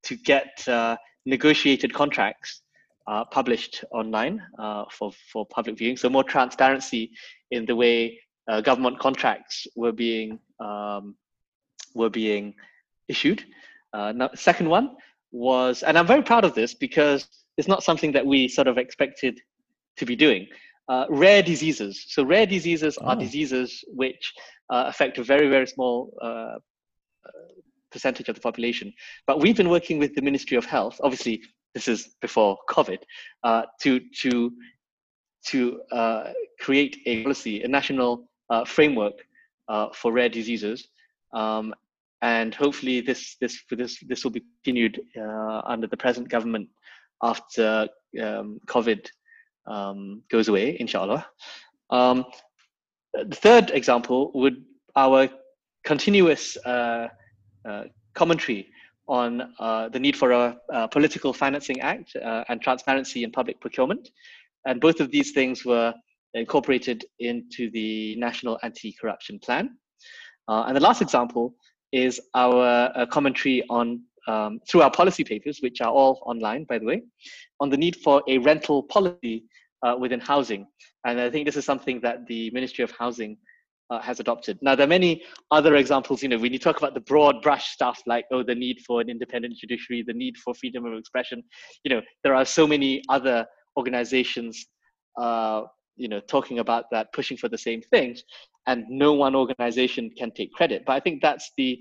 [0.05, 0.97] to get uh,
[1.27, 2.63] negotiated contracts
[3.09, 4.43] uh, published online
[4.91, 5.97] for, for public viewing.
[5.97, 7.11] So more transparency
[7.51, 8.19] in the way
[8.63, 11.17] government contracts were being um,
[11.95, 12.55] were being
[13.09, 13.45] issued.
[13.93, 14.97] Now, second one
[15.33, 17.27] was, and I'm very proud of this because
[17.57, 19.41] it's not something that we sort of expected
[19.97, 20.47] to be doing.
[20.89, 22.05] Uh, rare diseases.
[22.09, 23.19] So rare diseases are Oh.
[23.19, 24.33] diseases which
[24.71, 26.59] uh, affect a very very small uh, uh,
[27.91, 28.93] percentage of the population.
[29.27, 31.01] But we've been working with the Ministry of Health.
[31.03, 31.43] Obviously,
[31.75, 33.01] this is before COVID
[33.43, 34.53] uh, to to
[35.49, 39.15] to uh, create a policy, a national uh, framework
[39.69, 40.89] uh, for rare diseases,
[41.35, 41.75] um,
[42.23, 46.69] and hopefully this this this this will be continued uh, under the present government
[47.23, 47.89] after
[48.23, 49.09] um, COVID
[49.67, 51.27] um, goes away, inshallah.
[51.91, 52.25] Um,
[53.13, 54.65] the third example would
[54.95, 55.29] our
[55.85, 57.09] continuous uh,
[57.69, 58.69] uh, commentary
[59.09, 64.11] on uh, the need for a, political financing act uh, and transparency in public procurement.
[64.67, 65.95] And both of these things were
[66.35, 69.77] incorporated into the National Anti-Corruption Plan.
[70.49, 71.55] Uh, and the last example
[71.93, 76.79] is our uh, commentary on um, through our policy papers, which are all online, by
[76.79, 77.03] the way,
[77.61, 79.45] on the need for a rental policy
[79.83, 80.67] uh, within housing.
[81.05, 83.37] And I think this is something that the Ministry of Housing
[83.91, 84.59] uh, has adopted.
[84.63, 86.23] Now, there are many other examples.
[86.23, 89.01] You know, when you talk about the broad brush stuff, like oh, the need for
[89.01, 91.43] an independent judiciary, the need for freedom of expression.
[91.85, 93.47] You know, there are so many other
[93.77, 94.67] organizations,
[95.21, 95.63] uh,
[95.97, 98.23] you know, talking about that, pushing for the same things,
[98.67, 100.83] and no one organization can take credit.
[100.87, 101.79] But I think that's the,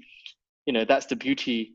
[0.66, 1.74] you know, that's the beauty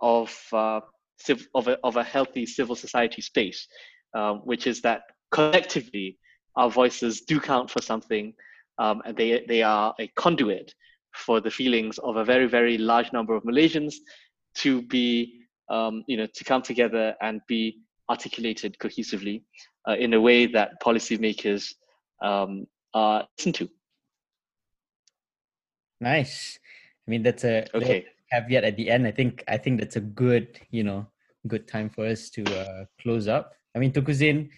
[0.00, 0.80] of uh,
[1.18, 3.66] civ- of a of a healthy civil society space,
[4.14, 6.18] uh, which is that collectively
[6.56, 8.34] our voices do count for something,
[8.78, 10.74] um, and they they are a conduit
[11.12, 13.94] for the feelings of a very very large number of Malaysians
[14.56, 19.42] to be um, you know to come together and be articulated cohesively
[19.88, 21.74] uh, in a way that policymakers
[22.22, 23.68] um, are listened to.
[26.00, 26.58] Nice.
[27.06, 28.06] I mean, that's a Okay.
[28.32, 29.06] caveat at the end.
[29.06, 31.06] I think I think that's a good, you know,
[31.46, 33.54] good time for us to uh, close up.
[33.74, 34.50] I mean, Tunku Zain.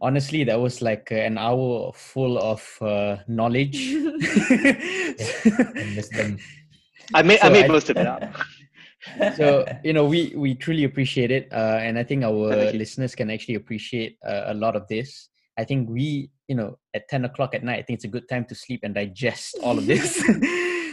[0.00, 3.94] Honestly, that was like uh, an hour full of uh, knowledge.
[6.18, 6.38] And.
[7.14, 8.22] I made I So made I- most of it up.
[9.36, 13.30] so you know we we truly appreciate it uh, and i think our listeners can
[13.30, 17.54] actually appreciate uh, a lot of this i think we you know at 10 o'clock
[17.54, 20.20] at night i think it's a good time to sleep and digest all of this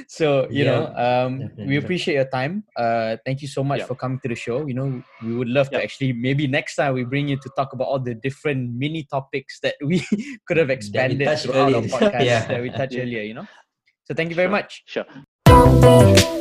[0.07, 3.85] so you know um, we appreciate your time uh, thank you so much Yeah.
[3.85, 6.93] for coming to the show you know we would love to actually maybe next time
[6.93, 10.03] we bring you to talk about all the different mini topics that we
[10.47, 12.47] could have expanded touched throughout our podcast Yeah.
[12.47, 13.01] that we touched Yeah.
[13.03, 13.47] earlier you know
[14.05, 14.51] so thank you very Sure.
[14.51, 15.05] much Sure.
[15.47, 16.34] Don't be